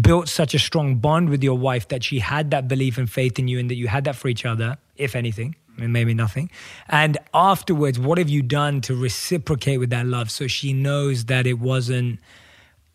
[0.00, 3.38] built such a strong bond with your wife that she had that belief and faith
[3.38, 6.50] in you and that you had that for each other, if anything, and maybe nothing.
[6.88, 11.46] And afterwards, what have you done to reciprocate with that love so she knows that
[11.46, 12.20] it wasn't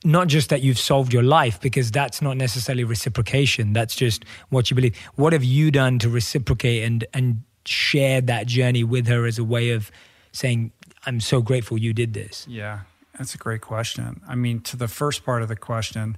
[0.03, 3.73] not just that you've solved your life, because that's not necessarily reciprocation.
[3.73, 4.95] That's just what you believe.
[5.15, 9.43] What have you done to reciprocate and and share that journey with her as a
[9.43, 9.91] way of
[10.31, 10.71] saying,
[11.05, 12.45] I'm so grateful you did this?
[12.47, 12.81] Yeah,
[13.17, 14.21] that's a great question.
[14.27, 16.17] I mean, to the first part of the question,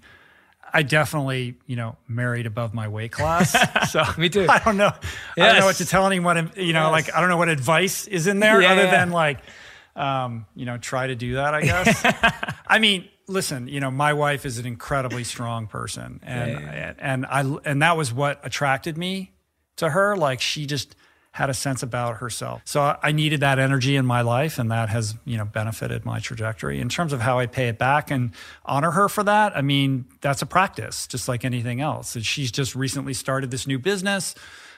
[0.74, 3.55] I definitely, you know, married above my weight class.
[3.89, 4.45] So me too.
[4.47, 4.91] I don't know.
[5.36, 5.38] Yes.
[5.38, 6.51] I don't know what to tell anyone.
[6.55, 6.91] You know, yes.
[6.91, 8.91] like I don't know what advice is in there yeah, other yeah.
[8.91, 9.39] than like,
[9.95, 11.53] um, you know, try to do that.
[11.55, 12.05] I guess.
[12.67, 13.67] I mean, listen.
[13.67, 17.97] You know, my wife is an incredibly strong person, and yeah, and I and that
[17.97, 19.32] was what attracted me
[19.78, 20.15] to her.
[20.15, 20.95] Like she just
[21.32, 22.61] had a sense about herself.
[22.65, 26.19] So I needed that energy in my life and that has, you know, benefited my
[26.19, 26.80] trajectory.
[26.80, 28.32] In terms of how I pay it back and
[28.65, 32.15] honor her for that, I mean, that's a practice just like anything else.
[32.15, 34.34] And she's just recently started this new business,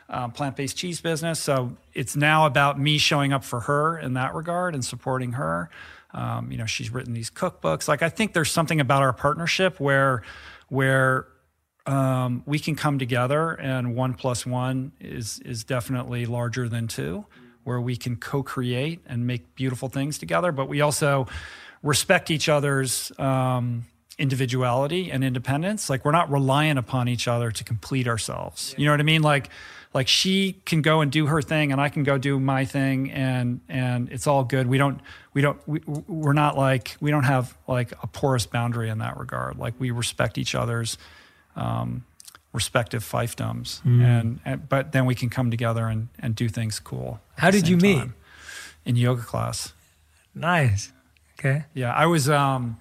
[0.09, 1.39] uh, plant-based cheese business.
[1.39, 5.69] So it's now about me showing up for her in that regard and supporting her.
[6.13, 7.87] Um, you know, she's written these cookbooks.
[7.87, 10.23] Like I think there's something about our partnership where
[10.67, 11.27] where
[11.85, 17.25] um, we can come together and one plus one is is definitely larger than two
[17.63, 21.27] where we can co-create and make beautiful things together but we also
[21.83, 23.85] respect each other's um,
[24.17, 25.89] individuality and independence.
[25.89, 28.75] Like we're not reliant upon each other to complete ourselves.
[28.77, 29.23] You know what I mean?
[29.23, 29.49] Like
[29.93, 33.11] like she can go and do her thing and I can go do my thing
[33.11, 34.67] and and it's all good.
[34.67, 35.01] We don't
[35.33, 39.17] we don't we, we're not like we don't have like a porous boundary in that
[39.17, 39.57] regard.
[39.57, 40.97] Like we respect each other's
[41.55, 42.05] um,
[42.53, 44.01] respective fiefdoms mm.
[44.01, 47.19] and, and, but then we can come together and and do things cool.
[47.37, 47.97] How did you meet?
[47.97, 48.15] Time.
[48.83, 49.73] In yoga class.
[50.33, 50.91] Nice.
[51.39, 51.65] Okay.
[51.73, 52.79] Yeah, I was um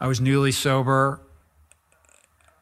[0.00, 1.20] I was newly sober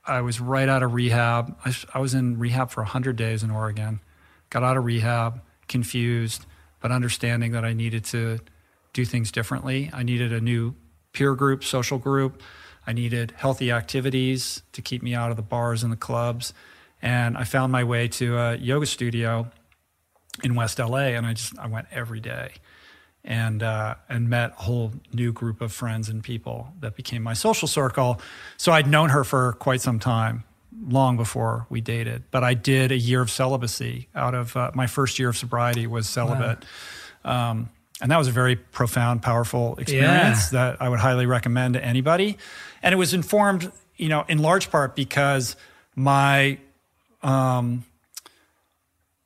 [0.06, 1.56] I was right out of rehab.
[1.64, 4.00] I, I was in rehab for 100 days in Oregon.
[4.50, 6.46] Got out of rehab, confused,
[6.80, 8.40] but understanding that I needed to
[8.92, 9.90] do things differently.
[9.92, 10.74] I needed a new
[11.12, 12.42] peer group, social group.
[12.86, 16.52] I needed healthy activities to keep me out of the bars and the clubs.
[17.00, 19.50] And I found my way to a yoga studio
[20.42, 22.52] in West LA, and I just I went every day
[23.24, 27.34] and uh, and met a whole new group of friends and people that became my
[27.34, 28.20] social circle.
[28.56, 30.44] So I'd known her for quite some time,
[30.88, 32.24] long before we dated.
[32.30, 34.08] But I did a year of celibacy.
[34.14, 36.64] Out of uh, my first year of sobriety was celibate,
[37.24, 37.50] wow.
[37.50, 37.70] um,
[38.00, 40.70] and that was a very profound, powerful experience yeah.
[40.70, 42.36] that I would highly recommend to anybody.
[42.82, 45.56] And it was informed, you know, in large part because
[45.94, 46.58] my
[47.22, 47.84] um,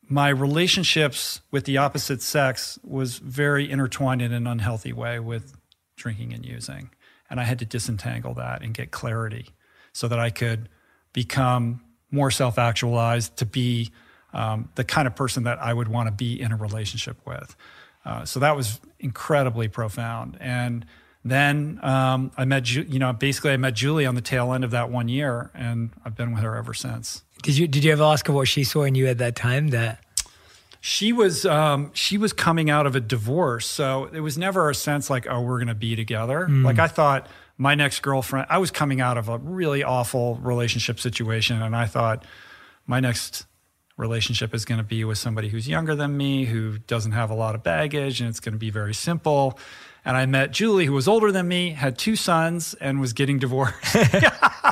[0.08, 5.54] my relationships with the opposite sex was very intertwined in an unhealthy way with
[5.96, 6.90] drinking and using.
[7.28, 9.50] And I had to disentangle that and get clarity
[9.92, 10.68] so that I could
[11.12, 13.90] become more self actualized to be
[14.32, 17.54] um, the kind of person that I would want to be in a relationship with.
[18.04, 20.36] Uh, so that was incredibly profound.
[20.40, 20.86] And
[21.24, 24.70] then um, I met, you know, basically I met Julie on the tail end of
[24.70, 27.22] that one year, and I've been with her ever since.
[27.42, 29.68] Did you did you ever ask her what she saw in you at that time?
[29.68, 30.02] That
[30.80, 34.74] she was um, she was coming out of a divorce, so it was never a
[34.74, 36.46] sense like oh we're gonna be together.
[36.48, 36.64] Mm.
[36.64, 40.98] Like I thought my next girlfriend, I was coming out of a really awful relationship
[40.98, 42.24] situation, and I thought
[42.86, 43.46] my next
[43.98, 47.34] relationship is going to be with somebody who's younger than me, who doesn't have a
[47.34, 49.58] lot of baggage, and it's going to be very simple.
[50.04, 53.38] And I met Julie, who was older than me, had two sons, and was getting
[53.38, 53.94] divorced.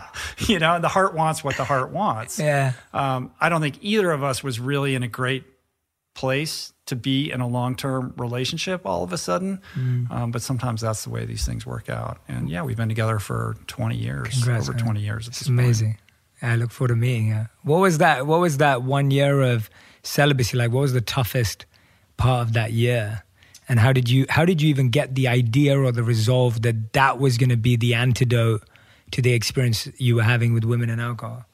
[0.49, 2.39] you know, the heart wants what the heart wants.
[2.39, 2.73] Yeah.
[2.95, 5.45] Um, I don't think either of us was really in a great
[6.15, 9.61] place to be in a long-term relationship all of a sudden.
[9.75, 10.11] Mm.
[10.11, 12.19] Um, but sometimes that's the way these things work out.
[12.29, 14.85] And yeah, we've been together for 20 years, Congrats, over man.
[14.85, 15.29] 20 years.
[15.29, 15.95] It's amazing.
[15.95, 16.06] Point.
[16.43, 17.49] I look forward to meeting you.
[17.63, 18.27] What was that?
[18.27, 19.71] What was that one year of
[20.03, 20.71] celibacy like?
[20.71, 21.67] What was the toughest
[22.17, 23.23] part of that year?
[23.69, 26.93] and how did you how did you even get the idea or the resolve that
[26.93, 28.63] that was going to be the antidote
[29.11, 31.45] to the experience you were having with women and alcohol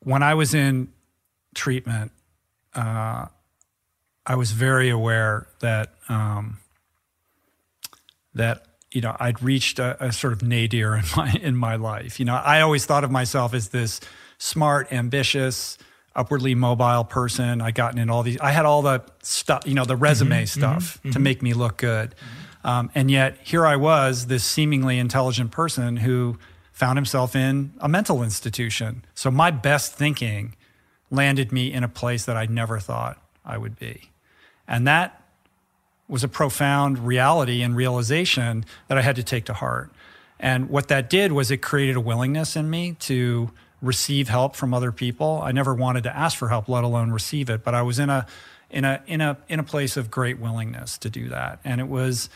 [0.00, 0.88] when i was in
[1.54, 2.12] treatment
[2.74, 3.26] uh,
[4.26, 6.58] i was very aware that um,
[8.34, 12.18] that you know i'd reached a, a sort of nadir in my in my life
[12.18, 14.00] you know i always thought of myself as this
[14.38, 15.78] smart ambitious
[16.14, 17.60] upwardly mobile person.
[17.60, 18.38] I gotten in all these.
[18.40, 21.22] I had all the stuff, you know, the resume mm-hmm, stuff mm-hmm, to mm-hmm.
[21.22, 22.14] make me look good.
[22.64, 26.38] Um, and yet here I was, this seemingly intelligent person who
[26.72, 29.04] found himself in a mental institution.
[29.14, 30.56] So my best thinking
[31.10, 34.10] landed me in a place that I never thought I would be.
[34.66, 35.22] And that
[36.08, 39.92] was a profound reality and realization that I had to take to heart.
[40.38, 43.50] And what that did was it created a willingness in me to
[43.82, 45.40] receive help from other people.
[45.42, 47.62] I never wanted to ask for help, let alone receive it.
[47.62, 48.26] But I was in a
[48.70, 51.88] in a in a in a place of great willingness to do that, and it
[51.88, 52.28] was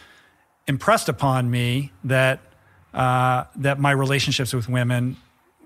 [0.66, 2.41] impressed upon me that
[2.95, 5.16] uh, that my relationships with women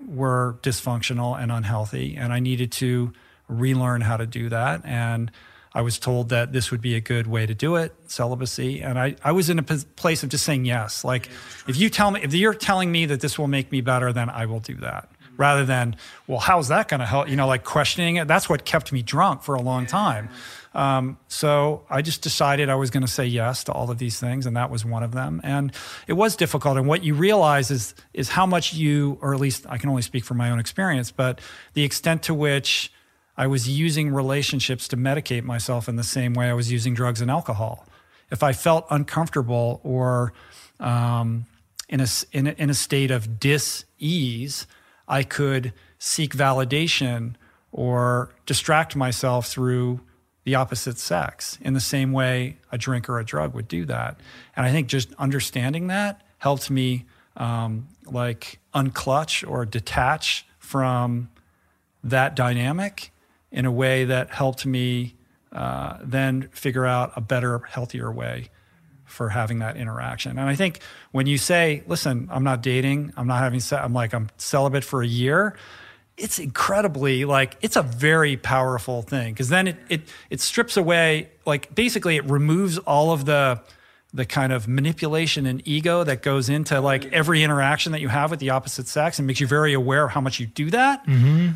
[0.07, 3.13] were dysfunctional and unhealthy, and I needed to
[3.47, 4.85] relearn how to do that.
[4.85, 5.31] And
[5.73, 8.81] I was told that this would be a good way to do it, celibacy.
[8.81, 11.03] And I, I was in a place of just saying yes.
[11.03, 11.29] Like,
[11.67, 14.29] if you tell me, if you're telling me that this will make me better, then
[14.29, 15.95] I will do that rather than,
[16.27, 17.29] well, how's that going to help?
[17.29, 18.27] You know, like questioning it.
[18.27, 20.29] That's what kept me drunk for a long time.
[20.73, 24.19] Um, so I just decided I was going to say yes to all of these
[24.19, 25.39] things, and that was one of them.
[25.43, 25.71] And
[26.05, 26.77] it was difficult.
[26.77, 30.01] And what you realize is is how much you, or at least I can only
[30.01, 31.39] speak from my own experience, but
[31.73, 32.91] the extent to which
[33.37, 37.21] I was using relationships to medicate myself in the same way I was using drugs
[37.21, 37.85] and alcohol.
[38.31, 40.33] If I felt uncomfortable or
[40.79, 41.45] um,
[41.87, 44.67] in a in a, in a state of dis ease,
[45.07, 47.35] I could seek validation
[47.71, 50.01] or distract myself through
[50.43, 54.19] the opposite sex in the same way a drink or a drug would do that.
[54.55, 61.29] And I think just understanding that helped me um, like unclutch or detach from
[62.03, 63.11] that dynamic
[63.51, 65.15] in a way that helped me
[65.51, 68.49] uh, then figure out a better, healthier way
[69.15, 70.37] for having that interaction.
[70.37, 73.93] And I think when you say, listen, I'm not dating, I'm not having sex, I'm
[73.93, 75.55] like, I'm celibate for a year,
[76.17, 81.29] it's incredibly like it's a very powerful thing because then it, it it strips away
[81.45, 83.59] like basically it removes all of the
[84.13, 88.31] the kind of manipulation and ego that goes into like every interaction that you have
[88.31, 91.05] with the opposite sex and makes you very aware of how much you do that.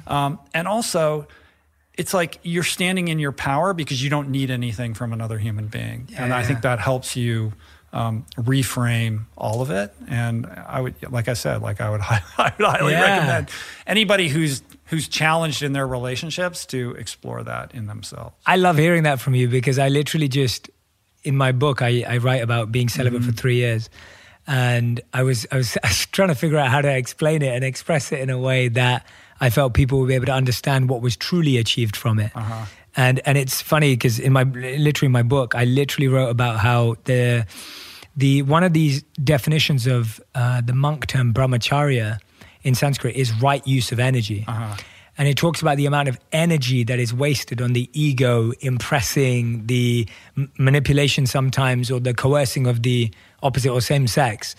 [0.07, 1.25] Um, and also
[1.99, 5.67] it's like you're standing in your power because you don't need anything from another human
[5.67, 6.07] being.
[6.17, 7.51] and I think that helps you
[7.91, 9.91] um, reframe all of it.
[10.07, 13.01] And I would, like I said, like I would, I would highly Yeah.
[13.15, 13.49] recommend
[13.85, 18.33] anybody who's who's challenged in their relationships to explore that in themselves.
[18.45, 20.69] I love hearing that from you because I literally just
[21.23, 23.89] in my book I, I write about being celibate for three years,
[24.47, 27.53] and I was, I was I was trying to figure out how to explain it
[27.55, 29.05] and express it in a way that
[29.41, 32.31] I felt people would be able to understand what was truly achieved from it.
[32.95, 36.59] And and it's funny because in my literally in my book I literally wrote about
[36.59, 37.45] how the
[38.17, 42.19] the one of these definitions of uh, the monk term brahmacharya
[42.63, 44.43] in Sanskrit is right use of energy.
[45.17, 49.67] And it talks about the amount of energy that is wasted on the ego, impressing,
[49.67, 53.11] the m- manipulation sometimes, or the coercing of the
[53.43, 54.55] opposite or same sex,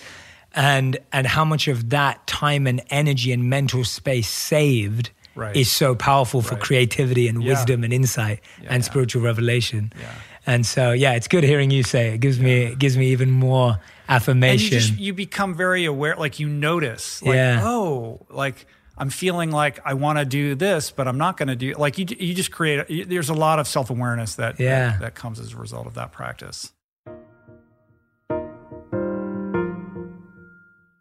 [0.54, 5.56] and and how much of that time and energy and mental space saved Right.
[5.56, 6.62] is so powerful for Right.
[6.62, 7.50] creativity and Yeah.
[7.54, 8.90] wisdom and insight and yeah.
[8.90, 9.92] spiritual revelation.
[9.98, 10.06] Yeah.
[10.46, 12.14] And so, yeah, it's good hearing you say it.
[12.14, 13.70] it gives me it gives me even more
[14.08, 14.64] And affirmation.
[14.74, 17.60] you just you become very aware, like you notice, like Yeah.
[17.64, 18.66] oh, like
[18.98, 21.72] I'm feeling like I want to do this, but I'm not going to do.
[21.78, 22.90] Like you, you just create.
[22.90, 24.90] you- There's a lot of self awareness that, Yeah.
[24.90, 26.72] that that comes as a result of that practice.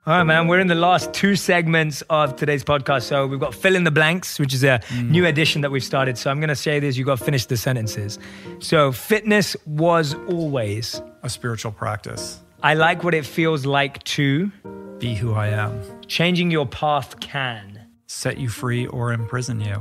[0.09, 0.47] All right, man.
[0.47, 3.03] We're in the last two segments of today's podcast.
[3.03, 5.07] So we've got fill in the blanks, which is a mm.
[5.07, 6.17] new edition that we've started.
[6.17, 6.97] So I'm going to say this.
[6.97, 8.17] You've got to finish the sentences.
[8.57, 10.99] So fitness was always.
[11.21, 12.39] A spiritual practice.
[12.63, 14.51] I like what it feels like to.
[14.97, 15.79] Be who I am.
[16.07, 17.79] Changing your path can.
[18.07, 19.79] Set you free or imprison you.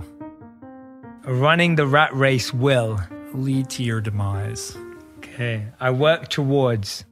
[1.24, 3.00] Running the rat race will.
[3.32, 4.76] Lead to your demise.
[5.16, 5.64] Okay.
[5.80, 7.06] I work towards.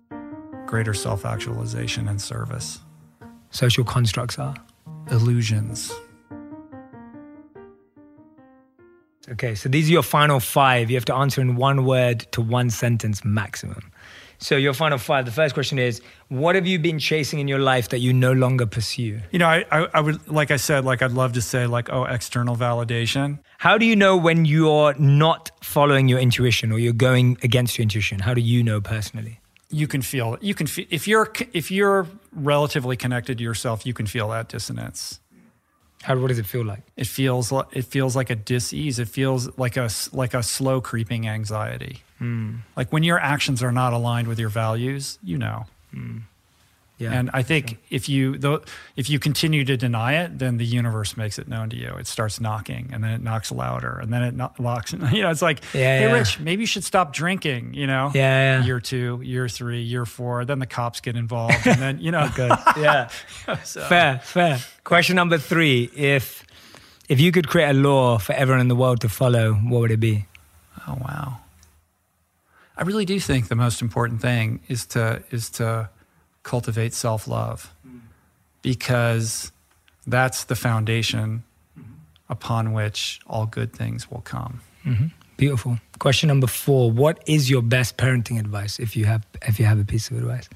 [0.67, 2.81] Greater self actualization and service.
[3.57, 4.55] Social constructs are.
[5.11, 5.91] Illusions.
[9.31, 10.91] Okay, so these are your final five.
[10.91, 13.91] You have to answer in one word to one sentence maximum.
[14.37, 15.25] So your final five.
[15.25, 18.33] The first question is: What have you been chasing in your life that you no
[18.33, 19.21] longer pursue?
[19.31, 21.89] You know, I, I, I would, like I said, like I'd love to say, like,
[21.91, 23.39] oh, external validation.
[23.57, 27.85] How do you know when you're not following your intuition or you're going against your
[27.85, 28.19] intuition?
[28.19, 29.41] How do you know personally?
[29.69, 30.43] You can feel it.
[30.43, 34.49] You can feel if you're if you're relatively connected to yourself, you can feel that
[34.49, 35.21] dissonance.
[36.03, 36.83] How what does it feel like?
[36.97, 38.99] It feels like it feels like a dis-ease.
[38.99, 42.05] It feels like a like a slow creeping anxiety.
[42.19, 42.57] Hmm.
[42.77, 45.65] Like when your actions are not aligned with your values, you know.
[45.93, 46.19] Hmm.
[46.99, 47.13] Yeah.
[47.13, 48.63] And I think if you though
[48.97, 51.89] if you continue to deny it, then the universe makes it known to you.
[51.99, 54.93] It starts knocking, and then it knocks louder, and then it kno- locks.
[55.13, 56.13] You know, it's like, Yeah, hey, yeah.
[56.13, 57.75] Rich, maybe you should stop drinking.
[57.75, 58.65] You know, Yeah, yeah.
[58.65, 62.31] Year two, year three, year four, then the cops get involved, and then you know,
[62.35, 62.53] Good.
[62.79, 63.09] Yeah.
[63.65, 64.59] Fair, fair.
[64.85, 65.91] Question number three.
[65.95, 66.45] If
[67.11, 69.91] if you could create a law for everyone in the world to follow, what would
[69.91, 70.25] it be?
[70.89, 71.39] Oh wow.
[72.77, 75.89] I really do think the most important thing is to is to
[76.47, 77.99] cultivate self-love mm-hmm.
[78.63, 79.51] because
[80.07, 81.43] that's the foundation
[81.79, 81.93] mm-hmm.
[82.31, 84.61] upon which all good things will come.
[84.85, 85.07] Mm-hmm.
[85.37, 85.79] Beautiful.
[85.99, 86.91] Question number four.
[86.91, 90.17] What is your best parenting advice if you have if you have a piece of
[90.17, 90.49] advice?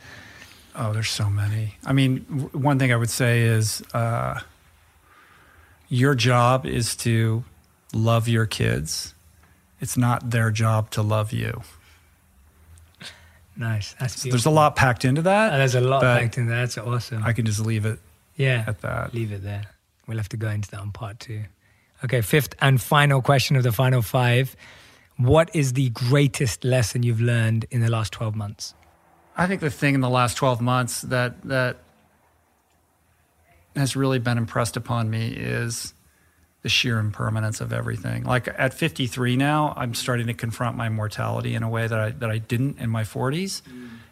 [0.76, 1.74] Oh, there's so many.
[1.84, 4.40] I mean, w- one thing I would say is uh,
[5.88, 7.44] your job is to
[7.92, 9.14] love your kids.
[9.80, 11.62] It's not their job to love you.
[13.60, 13.94] Nice.
[14.00, 15.52] That's So there's a lot packed into that.
[15.52, 16.60] Uh, there's a lot packed in there.
[16.60, 17.22] That's awesome.
[17.22, 17.98] I can just leave it
[18.34, 18.64] yeah.
[18.66, 19.12] at that.
[19.12, 19.66] Leave it there.
[20.06, 21.42] We'll have to go into that on part two.
[22.02, 24.56] Okay, fifth and final question of the final five.
[25.18, 28.74] What is the greatest lesson you've learned in the last 12 months?
[29.36, 31.76] I think the thing in the last 12 months that that
[33.76, 35.92] has really been impressed upon me is
[36.62, 38.24] the sheer impermanence of everything.
[38.24, 42.10] Like at 53 now, I'm starting to confront my mortality in a way that I
[42.10, 43.62] that I didn't in my 40s.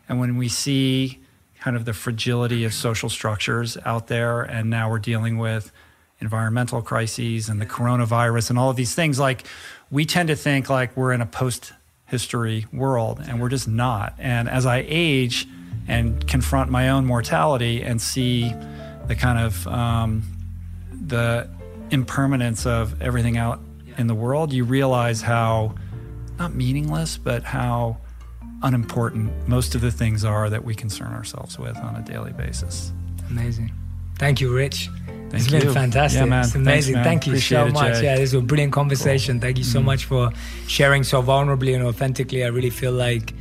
[0.09, 1.21] And when we see
[1.61, 5.73] kind of the fragility of social structures out there and now we're dealing with
[6.21, 9.45] environmental crises and the coronavirus and all of these things like
[9.91, 11.73] we tend to think like we're in a post
[12.07, 15.47] history world and we're just not and as i age
[15.87, 18.53] and confront my own mortality and see
[19.07, 20.23] the kind of um,
[21.07, 21.49] the
[21.91, 23.61] impermanence of everything out
[23.97, 25.75] in the world you realize how
[26.39, 27.97] not meaningless but how
[28.63, 32.93] unimportant most of the things are that we concern ourselves with on a daily basis.
[33.31, 33.71] Amazing.
[34.19, 34.89] Thank you, Rich.
[35.07, 35.61] Thank it's you.
[35.61, 36.21] been fantastic.
[36.21, 36.45] Yeah, man.
[36.45, 36.95] It's amazing.
[36.95, 37.07] Thanks.
[37.07, 37.95] Thank you Appreciate so it, much.
[37.99, 38.05] Jay.
[38.05, 39.37] Yeah, this was a brilliant conversation.
[39.37, 39.41] Cool.
[39.47, 39.85] Thank you so Mhm.
[39.85, 40.31] much for
[40.67, 42.43] sharing so vulnerably and authentically.
[42.45, 43.35] I really feel like,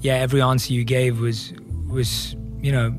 [0.00, 1.52] yeah, every answer you gave was
[1.88, 2.94] was you know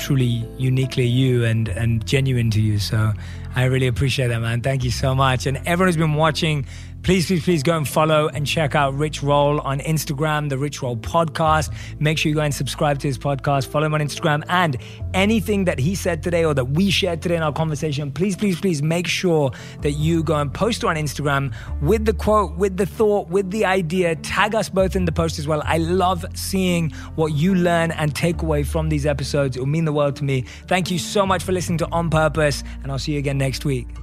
[0.00, 2.78] truly uniquely you and and genuine to you.
[2.78, 3.12] So
[3.54, 4.62] I really appreciate that, man.
[4.62, 5.46] Thank you so much.
[5.46, 6.66] And everyone who's been watching,
[7.02, 10.82] please, please, please go and follow and check out Rich Roll on Instagram, the Rich
[10.82, 11.72] Roll podcast.
[11.98, 14.76] Make sure you go and subscribe to his podcast, follow him on Instagram, and
[15.14, 18.60] anything that he said today or that we shared today in our conversation, please, please,
[18.60, 19.50] please make sure
[19.82, 23.64] that you go and post on Instagram with the quote, with the thought, with the
[23.64, 24.16] idea.
[24.16, 25.62] Tag us both in the post as well.
[25.64, 29.56] I love seeing what you learn and take away from these episodes.
[29.56, 30.44] It will mean the world to me.
[30.66, 33.64] Thank you so much for listening to On Purpose, and I'll see you again next
[33.64, 33.99] week.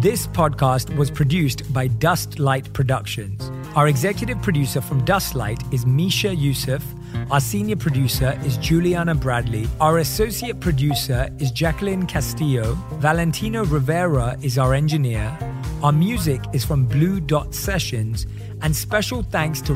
[0.00, 3.50] This podcast was produced by Dustlight Productions.
[3.76, 6.82] Our executive producer from Dustlight is Misha Yusuf.
[7.30, 9.68] Our senior producer is Juliana Bradley.
[9.78, 12.78] Our associate producer is Jacqueline Castillo.
[12.92, 15.38] Valentino Rivera is our engineer.
[15.82, 18.26] Our music is from Blue Dot Sessions.
[18.62, 19.74] And special thanks to